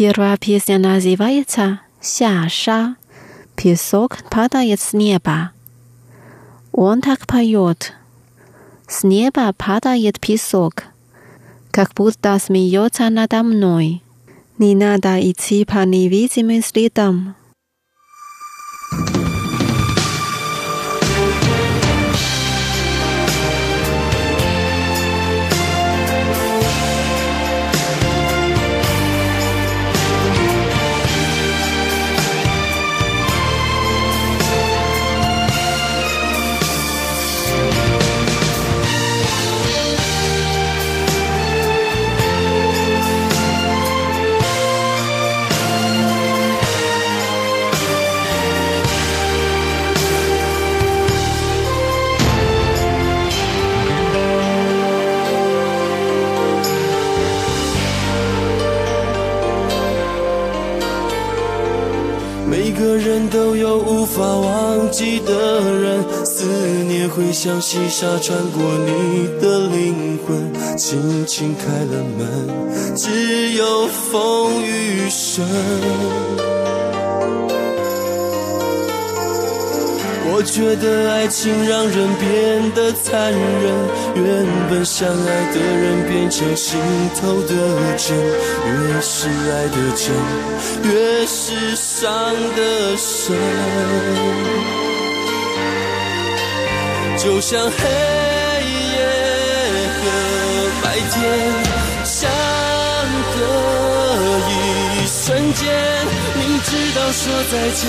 [0.00, 2.96] Первая песня называется «Ся ша».
[3.54, 5.50] Песок падает с неба.
[6.72, 7.92] Он так поет.
[8.88, 10.84] С неба падает песок,
[11.70, 14.02] как будто смеется надо мной.
[14.56, 17.34] Не надо идти по невидимым следам.
[64.20, 66.44] 法忘记的人，思
[66.86, 75.42] 念会像细沙穿过你的灵魂，轻轻开了门，只有风雨声。
[80.40, 83.40] 我觉得爱情让人变得残忍，
[84.14, 86.80] 原本相爱的人变成心
[87.20, 87.52] 头的
[87.98, 90.16] 针，越是爱的真，
[90.90, 93.36] 越是伤的深。
[97.18, 97.76] 就像黑
[98.96, 98.96] 夜
[99.92, 100.00] 和
[100.82, 101.20] 白天
[102.02, 102.30] 相
[103.36, 103.38] 隔
[104.48, 105.68] 一瞬间，
[107.12, 107.88] 说再见，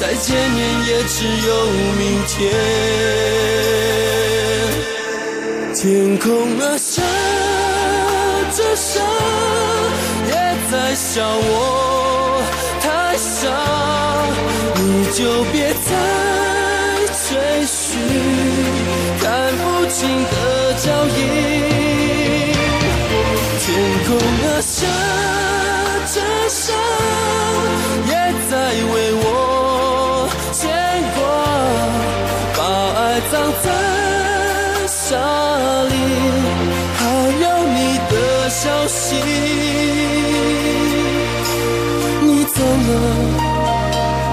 [0.00, 1.50] 再见面也只有
[1.98, 2.36] 明天。
[5.74, 7.00] 天空啊，下
[8.52, 9.00] 着沙，
[10.26, 10.32] 也
[10.70, 12.42] 在笑我
[12.80, 13.48] 太傻，
[14.76, 15.88] 你就别再。
[17.30, 17.78] 追寻
[19.20, 19.24] 看
[19.58, 20.34] 不清的
[20.74, 21.18] 脚印，
[23.60, 23.66] 天
[24.04, 24.74] 空啊下
[26.12, 26.14] 着
[26.48, 26.74] 沙，
[28.70, 29.24] 为我
[30.52, 30.62] 牵
[31.16, 31.20] 挂，
[32.56, 32.60] 把
[33.00, 33.00] 爱
[33.30, 33.66] 葬在
[34.86, 35.08] 沙
[35.90, 35.94] 里，
[36.96, 37.00] 还
[37.42, 37.44] 有
[37.76, 37.78] 你
[38.10, 38.12] 的
[38.48, 38.98] 消息。
[42.22, 42.90] 你走了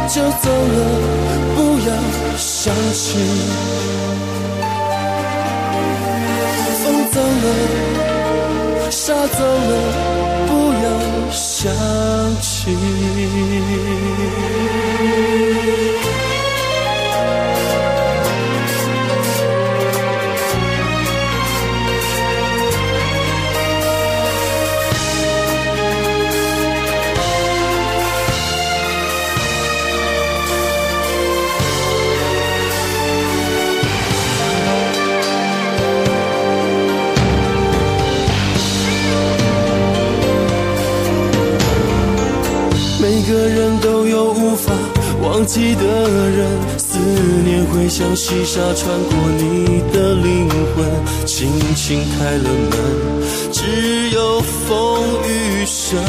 [0.07, 0.77] 就走了，
[1.55, 1.57] 不
[1.87, 1.89] 要。
[2.39, 3.17] 想起，
[6.83, 7.45] 风走了，
[8.91, 9.71] 沙走了，
[10.45, 10.49] 不
[10.83, 10.85] 要
[11.31, 11.73] 想
[12.67, 12.97] 心。
[43.27, 44.71] 个人都有无法。
[45.21, 45.83] 忘记的
[46.29, 46.47] 人，
[46.77, 46.97] 思
[47.43, 55.99] 念会像细沙穿过你的灵魂，轻轻开了门，只有风雨声。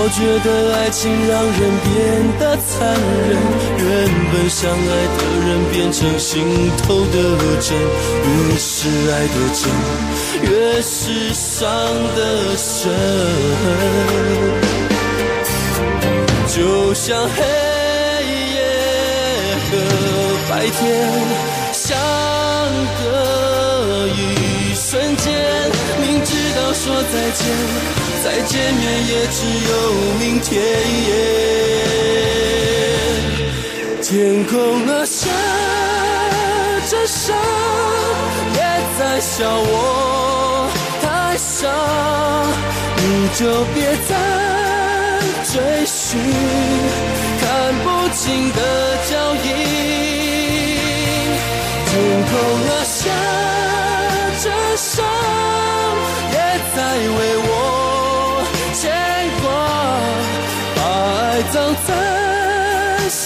[0.00, 1.92] 我觉得爱情让人变
[2.38, 2.78] 得残
[3.28, 3.36] 忍，
[3.76, 3.86] 原
[4.32, 4.76] 本相爱
[5.18, 7.14] 的人变成心头的
[7.60, 7.76] 针，
[8.24, 9.60] 越是爱的真，
[10.48, 11.68] 越是伤
[12.16, 12.90] 的深。
[16.46, 17.42] 就像黑
[18.54, 18.56] 夜
[19.68, 19.70] 和
[20.48, 20.80] 白天
[21.72, 21.98] 相
[23.02, 24.18] 隔一
[24.74, 25.16] 瞬，
[26.88, 27.40] 说再见。
[28.24, 29.72] 再见面也只有
[30.18, 30.48] 明天。
[34.02, 34.08] 天
[34.46, 34.56] 空
[34.88, 35.28] 啊，下
[36.88, 37.34] 着沙，
[38.54, 38.60] 也
[38.98, 40.70] 在笑我
[41.02, 41.68] 太傻。
[42.96, 43.04] 你
[43.38, 43.40] 就
[43.74, 43.76] 别
[44.08, 44.10] 再
[45.44, 45.52] 追
[45.84, 46.18] 寻
[47.40, 47.44] 看
[47.84, 48.58] 不清的
[49.10, 49.12] 脚
[49.44, 49.46] 印。
[51.86, 51.92] 天
[52.30, 52.32] 空
[52.66, 52.96] 啊，下
[54.42, 54.44] 着
[54.76, 55.02] 沙，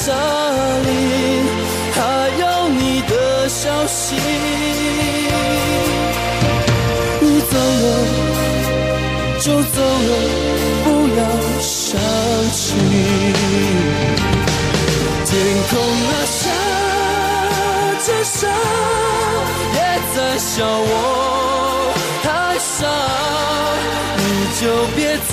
[0.05, 0.91] 沙里，
[1.95, 1.97] 还
[2.41, 4.17] 有你的消息。
[7.21, 7.87] 你走了
[9.39, 10.11] 就走了，
[10.83, 10.87] 不
[11.17, 11.21] 要
[11.61, 12.01] 想
[12.51, 12.75] 起。
[15.25, 15.31] 天
[15.71, 16.41] 空啊，下
[18.05, 18.49] 着沙，
[19.73, 19.79] 也
[20.17, 21.95] 在笑我
[22.25, 22.27] 太
[22.59, 22.75] 傻。
[24.19, 24.21] 你
[24.61, 24.63] 就
[24.97, 24.99] 别
[25.31, 25.33] 再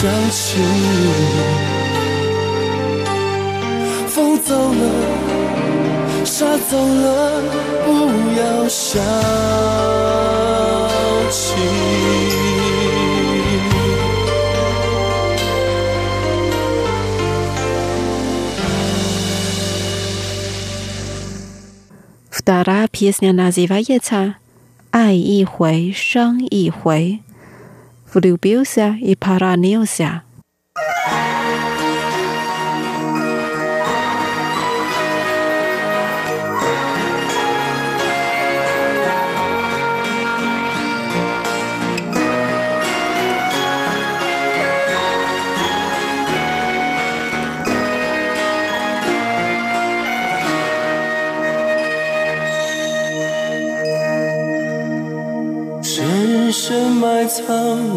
[0.00, 0.30] 第二
[23.50, 23.96] 首歌叫
[24.90, 27.18] 《爱一回伤一回》。
[28.10, 30.24] Filipiusa e Paraneusa.
[56.68, 57.46] 深埋藏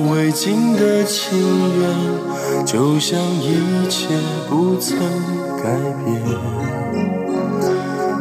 [0.09, 1.37] 未尽的情
[1.77, 4.07] 缘，就像一切
[4.49, 4.97] 不曾
[5.57, 5.65] 改
[6.05, 6.21] 变。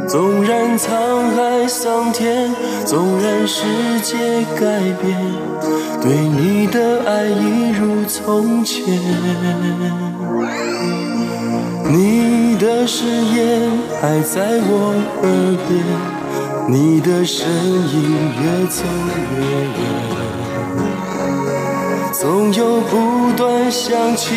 [0.09, 0.88] 纵然沧
[1.36, 2.53] 海桑田，
[2.84, 3.62] 纵然世
[4.03, 4.16] 界
[4.59, 5.16] 改变，
[6.03, 8.84] 对你的爱一如从前。
[11.92, 13.70] 你的誓言
[14.03, 15.80] 还在我耳边，
[16.66, 18.03] 你的身影
[18.42, 18.82] 越走
[19.38, 20.30] 越远。
[22.21, 24.35] 总有不断想起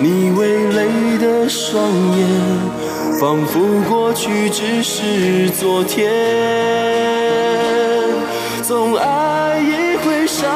[0.00, 1.84] 你微泪的双
[2.16, 2.26] 眼，
[3.20, 6.10] 仿佛过去只是昨天。
[8.62, 10.48] 总爱一回伤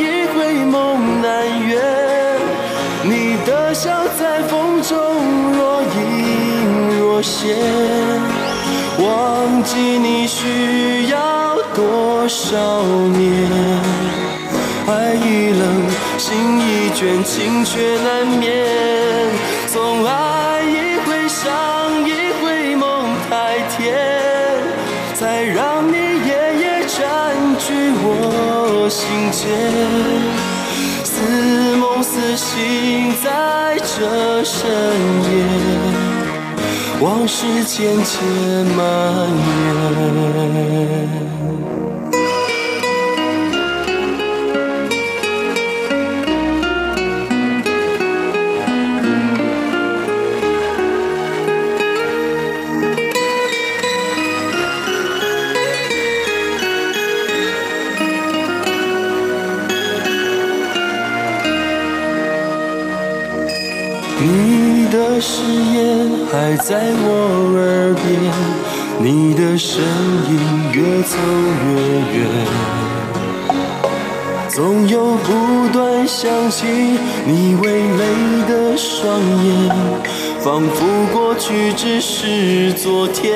[0.00, 1.78] 一回梦难圆，
[3.02, 4.96] 你的笑在风中
[5.52, 7.54] 若隐若现，
[8.98, 12.56] 忘记你需要多少
[13.08, 13.46] 年。
[14.86, 15.64] 爱已冷，
[16.26, 18.50] 心已倦，情却难眠。
[19.66, 21.44] 总爱一回伤
[22.08, 23.94] 一回梦太甜，
[25.14, 25.92] 才让你
[26.26, 26.96] 夜夜占
[27.58, 29.42] 据我心间。
[31.04, 34.64] 似梦似醒在这深
[35.28, 35.32] 夜，
[37.02, 38.16] 往事渐渐
[38.74, 38.78] 蔓
[40.40, 41.43] 延。
[66.58, 67.08] 在我
[67.56, 68.04] 耳边，
[69.00, 71.16] 你的身影越走
[71.64, 71.66] 越
[72.14, 72.16] 远，
[74.48, 76.66] 总有不断想起
[77.26, 78.04] 你微泪
[78.48, 79.68] 的双眼，
[80.40, 83.34] 仿佛过去只是昨天。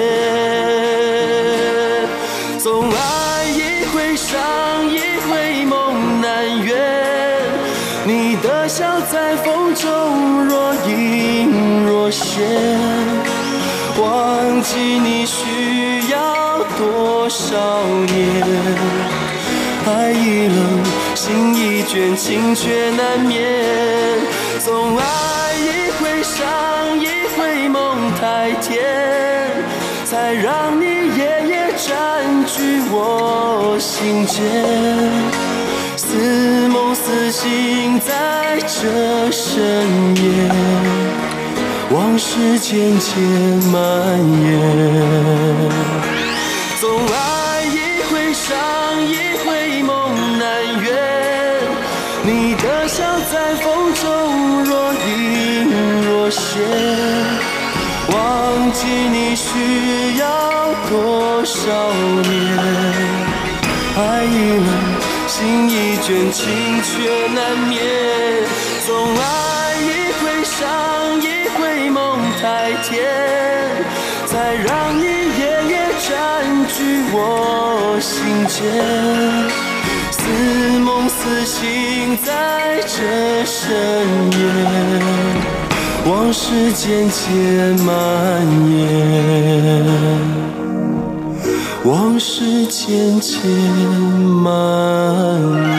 [2.58, 4.38] 总爱一回伤
[4.88, 4.98] 一
[5.28, 6.76] 回梦难圆，
[8.06, 11.98] 你的笑在风中若隐若。
[12.10, 12.42] 现，
[14.58, 17.56] 忘记你需要多少
[18.08, 18.44] 年？
[19.86, 20.84] 爱已冷，
[21.14, 23.40] 心已倦，情却难眠。
[24.58, 25.04] 总爱
[25.54, 26.44] 一回伤
[27.00, 27.06] 一
[27.36, 28.82] 回梦太甜，
[30.04, 30.86] 才让你
[31.16, 34.44] 夜夜占据我心间。
[35.96, 41.07] 似梦似醒在这深夜。
[41.90, 43.18] 往事渐渐
[43.72, 44.56] 蔓延，
[46.78, 48.46] 总爱一回伤
[49.06, 50.46] 一回梦难
[50.82, 50.86] 圆。
[52.24, 55.70] 你的笑在风中若隐
[56.04, 56.60] 若现，
[58.12, 62.36] 忘记你需要多少年？
[63.96, 64.68] 爱已冷，
[65.26, 66.44] 心已倦，情
[66.82, 67.80] 却难眠。
[68.86, 70.68] 总爱一回伤
[72.82, 73.02] 天，
[74.26, 75.74] 再，让你夜夜
[76.06, 76.08] 占
[76.68, 76.76] 据
[77.12, 77.16] 我
[78.00, 78.12] 心
[78.46, 78.56] 间。
[80.10, 80.20] 似
[80.80, 82.28] 梦似醒在
[82.86, 83.66] 这深
[84.32, 84.40] 夜，
[86.04, 87.18] 往事渐渐
[87.84, 87.88] 蔓
[88.70, 88.78] 延，
[91.84, 93.36] 往事渐渐
[94.42, 94.46] 蔓
[95.72, 95.77] 延。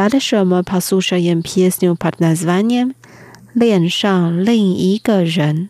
[0.00, 2.94] Dalsze my posłuchajem pieśnią pod nazwaniem
[3.56, 5.68] Lien Shang Lin Yiga Ren.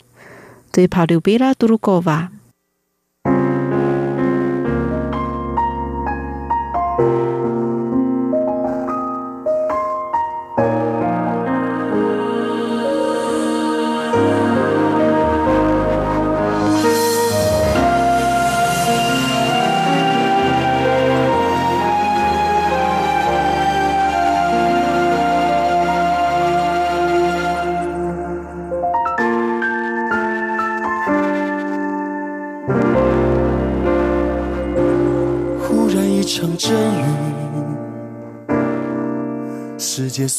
[0.73, 2.29] Ty polubila drugowa.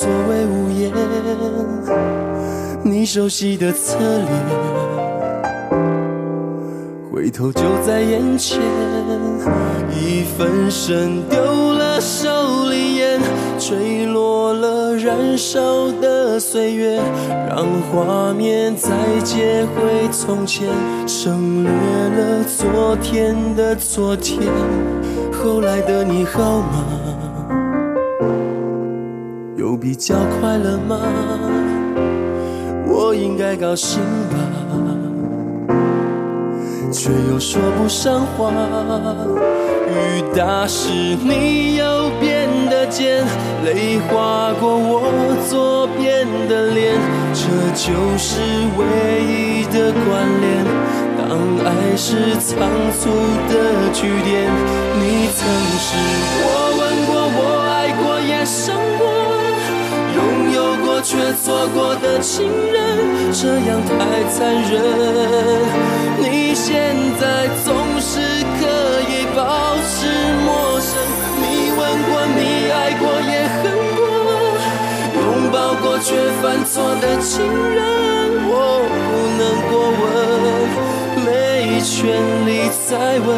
[0.02, 0.92] 所谓无言，
[2.82, 4.28] 你熟悉的侧脸，
[7.12, 8.60] 回头就在眼前。
[9.92, 11.40] 一分神丢
[11.74, 13.22] 了手里烟，
[13.60, 17.00] 坠落了燃烧的岁月，
[17.48, 18.90] 让画面再
[19.24, 20.68] 接回从前，
[21.06, 24.42] 省略了昨天的昨天。
[25.32, 27.01] 后来的你好吗？
[29.82, 31.00] 比较快乐吗？
[32.86, 34.38] 我应该高兴吧，
[36.92, 38.52] 却又说不上话。
[39.90, 43.26] 雨打湿你右边的肩，
[43.66, 45.02] 泪划过我
[45.50, 46.94] 左边的脸，
[47.34, 47.42] 这
[47.74, 48.40] 就是
[48.78, 48.86] 唯
[49.26, 50.06] 一的关
[50.42, 50.64] 联。
[51.18, 51.28] 当
[51.66, 52.70] 爱是仓
[53.00, 53.10] 促
[53.50, 54.46] 的句点，
[55.02, 55.42] 你曾
[55.82, 55.98] 是
[56.46, 56.46] 我
[56.78, 59.41] 吻过，我爱过，也伤过。
[60.22, 63.90] 拥有过却错过的情人，这样太
[64.30, 64.72] 残忍。
[66.20, 68.20] 你现在总是
[68.60, 68.62] 可
[69.10, 70.06] 以保持
[70.46, 70.90] 陌生。
[71.42, 72.40] 你吻过，你
[72.72, 73.60] 爱过，也恨
[73.98, 74.00] 过，
[75.16, 76.08] 拥抱过却
[76.42, 77.42] 犯错的情
[77.74, 77.80] 人，
[78.48, 78.54] 我
[78.94, 79.10] 不
[79.40, 80.04] 能过问，
[81.26, 81.28] 没
[81.82, 81.90] 权
[82.46, 82.50] 利
[82.88, 82.90] 再
[83.26, 83.30] 问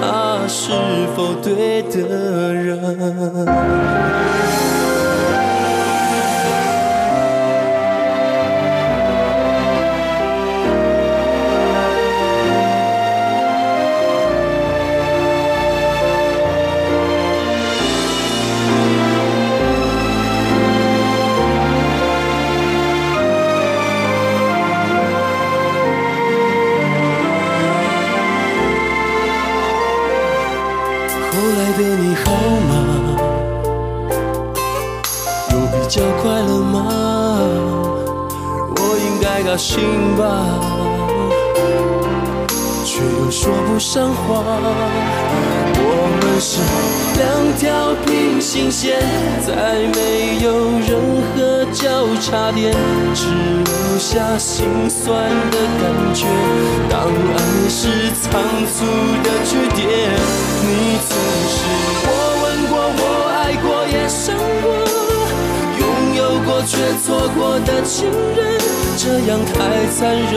[0.00, 0.02] 他
[0.48, 0.60] 是
[1.14, 2.68] 否对的人。
[52.32, 52.72] 差点，
[53.14, 56.24] 只留下心酸的感觉。
[56.88, 58.40] 当爱是仓
[58.72, 58.86] 促
[59.22, 59.84] 的句点，
[60.62, 61.12] 你曾
[61.52, 61.54] 是
[62.06, 62.08] 我
[62.40, 64.66] 吻过，我爱过，也伤过，
[65.78, 65.82] 拥
[66.16, 66.72] 有过却
[67.04, 68.40] 错过的情人。
[68.96, 70.32] 这样太残忍，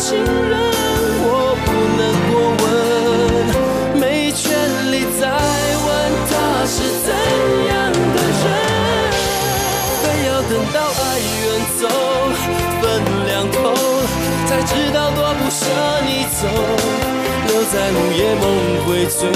[0.00, 0.56] 情人，
[1.20, 1.68] 我不
[2.00, 4.48] 能过问，没权
[4.90, 5.88] 利再问
[6.24, 6.32] 他
[6.64, 7.12] 是怎
[7.68, 8.44] 样的人。
[10.00, 11.44] 非要等到爱远
[11.78, 11.84] 走，
[12.80, 12.82] 分
[13.28, 13.76] 两头，
[14.48, 15.68] 才知道多不舍
[16.06, 16.24] 你。
[16.40, 16.48] 走，
[17.46, 18.42] 留在午夜梦
[18.86, 19.28] 回醉，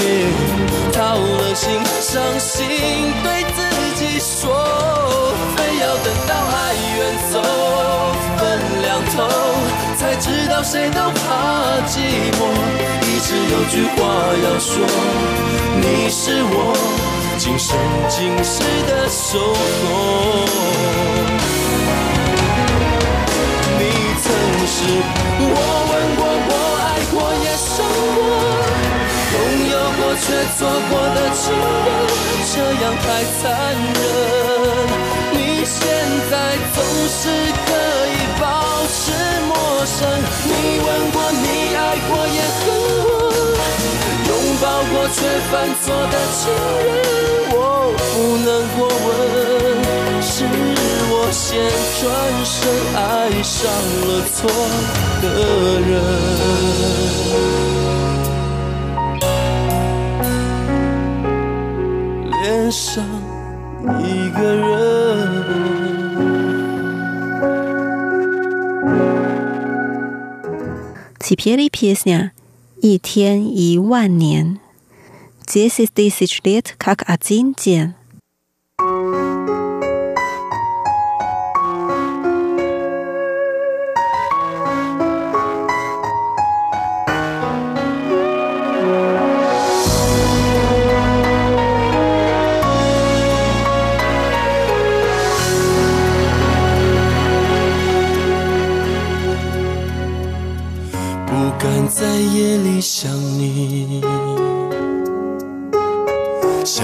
[0.91, 1.69] 掏了心，
[2.01, 2.65] 伤心
[3.23, 3.57] 对自
[3.99, 4.49] 己说，
[5.55, 6.99] 非要等到爱远
[7.31, 7.37] 走，
[8.39, 8.41] 分
[8.81, 9.29] 两头，
[10.05, 11.97] 才知道谁都怕寂
[12.37, 12.39] 寞。
[13.01, 13.97] 一直有句话
[14.45, 14.85] 要说，
[15.81, 16.55] 你是我
[17.39, 17.75] 今生
[18.07, 19.53] 今世的守候。
[23.79, 23.81] 你
[24.21, 24.25] 曾
[24.67, 24.77] 是
[25.41, 25.43] 我
[25.89, 26.21] 吻过。
[26.47, 26.51] 我
[26.85, 27.73] 爱过也伤
[28.13, 28.17] 过，
[29.33, 29.35] 拥
[29.71, 29.99] 有过。
[30.15, 30.23] 却
[30.55, 31.43] 错过的情
[31.85, 31.87] 人，
[32.53, 33.43] 这样太残
[33.97, 33.99] 忍。
[35.33, 35.75] 你现
[36.31, 36.33] 在
[36.73, 36.77] 总
[37.09, 37.19] 是
[37.65, 37.67] 可
[38.07, 38.14] 以
[39.97, 41.79] 你吻过，你爱
[42.09, 42.65] 过，也恨
[43.05, 43.09] 过，
[44.27, 44.29] 拥
[44.61, 45.17] 抱过却
[45.49, 46.41] 犯错的情
[46.83, 46.87] 人，
[47.53, 47.55] 我
[48.11, 49.07] 不能过问，
[50.21, 50.33] 是
[51.09, 51.41] 我先
[52.01, 52.03] 转
[52.43, 52.53] 身
[52.93, 52.99] 爱
[53.41, 53.53] 上
[54.05, 54.37] 了错
[55.21, 55.25] 的
[55.79, 55.93] 人，
[62.43, 62.83] 脸上
[64.01, 64.84] 一个人。
[71.27, 72.33] Теперь песня
[72.83, 74.59] «И тень, и ван нен».
[75.47, 77.95] Тысяч лет, как один день.«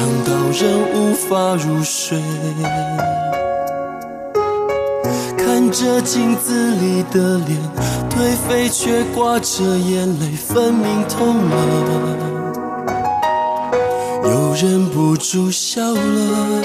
[0.02, 2.20] 想到人无法入睡。
[5.38, 7.60] 看着镜子里的脸，
[8.10, 11.54] 颓废却挂着眼泪，分明痛了，
[14.24, 16.64] 又忍不住笑了。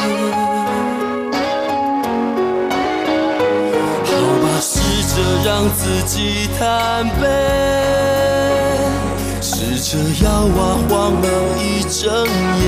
[4.07, 4.80] 好吧，试
[5.14, 8.16] 着让自己坦白，
[9.59, 11.27] 试着摇啊晃了
[11.57, 12.63] 一整夜，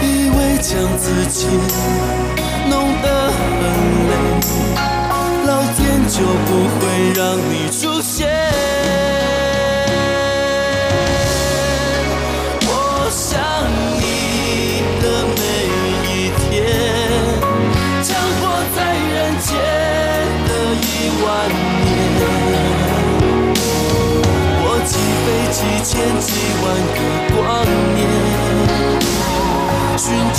[0.00, 1.48] 以为将自己
[2.70, 3.42] 弄得很
[4.06, 4.12] 累，
[5.44, 6.48] 老天就不
[6.78, 6.80] 会
[7.16, 8.41] 让你出现。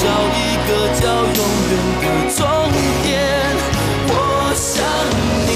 [0.03, 0.37] 找一
[0.67, 1.41] 个叫永
[1.71, 2.39] 远的终
[3.03, 3.07] 点。
[4.09, 4.11] 我
[4.53, 4.75] 想
[5.47, 5.51] 你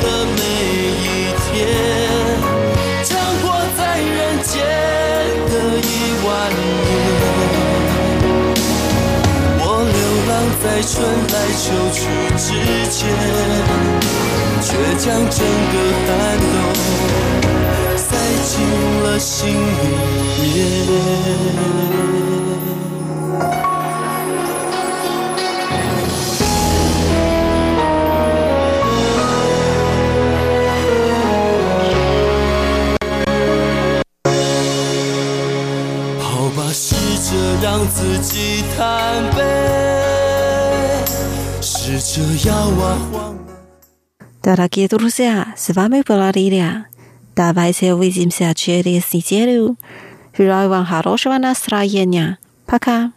[0.00, 0.04] 的
[0.38, 0.40] 每
[1.02, 1.04] 一
[1.42, 1.48] 天，
[3.02, 3.10] 将
[3.42, 3.44] 活
[3.76, 4.54] 在人间
[5.50, 5.52] 的
[5.82, 5.84] 一
[6.24, 6.86] 万年。
[9.58, 9.98] 我流
[10.28, 10.32] 浪
[10.62, 10.94] 在春
[11.32, 11.98] 来秋去
[12.38, 12.46] 之
[12.88, 12.96] 间，
[14.62, 14.66] 却
[14.98, 15.36] 将整
[15.72, 15.74] 个
[16.06, 16.54] 寒冬
[17.96, 18.06] 塞
[18.44, 18.48] 进
[19.02, 19.36] 了心
[20.38, 20.46] 里
[20.86, 22.17] 面。
[37.77, 41.05] 着让自己坦白，
[41.61, 43.43] 试着摇啊晃啊。
[44.41, 46.85] Дорогие друзья, с вами была Лилия.
[47.35, 49.77] Давайте увидимся через неделю.
[50.37, 52.37] Желаю вам хорошего настроения.
[52.65, 53.11] Пока.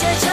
[0.00, 0.29] 些。